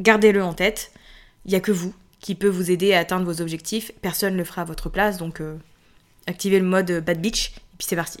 Gardez-le 0.00 0.42
en 0.42 0.54
tête. 0.54 0.92
Il 1.44 1.50
n'y 1.50 1.56
a 1.56 1.60
que 1.60 1.72
vous 1.72 1.94
qui 2.20 2.34
peut 2.34 2.48
vous 2.48 2.70
aider 2.70 2.94
à 2.94 3.00
atteindre 3.00 3.26
vos 3.26 3.42
objectifs. 3.42 3.92
Personne 4.00 4.32
ne 4.32 4.38
le 4.38 4.44
fera 4.44 4.62
à 4.62 4.64
votre 4.64 4.88
place. 4.88 5.18
Donc, 5.18 5.40
euh, 5.40 5.56
activez 6.26 6.58
le 6.58 6.64
mode 6.64 6.90
Bad 7.04 7.20
Beach. 7.20 7.52
Et 7.56 7.76
puis, 7.76 7.86
c'est 7.86 7.96
parti. 7.96 8.20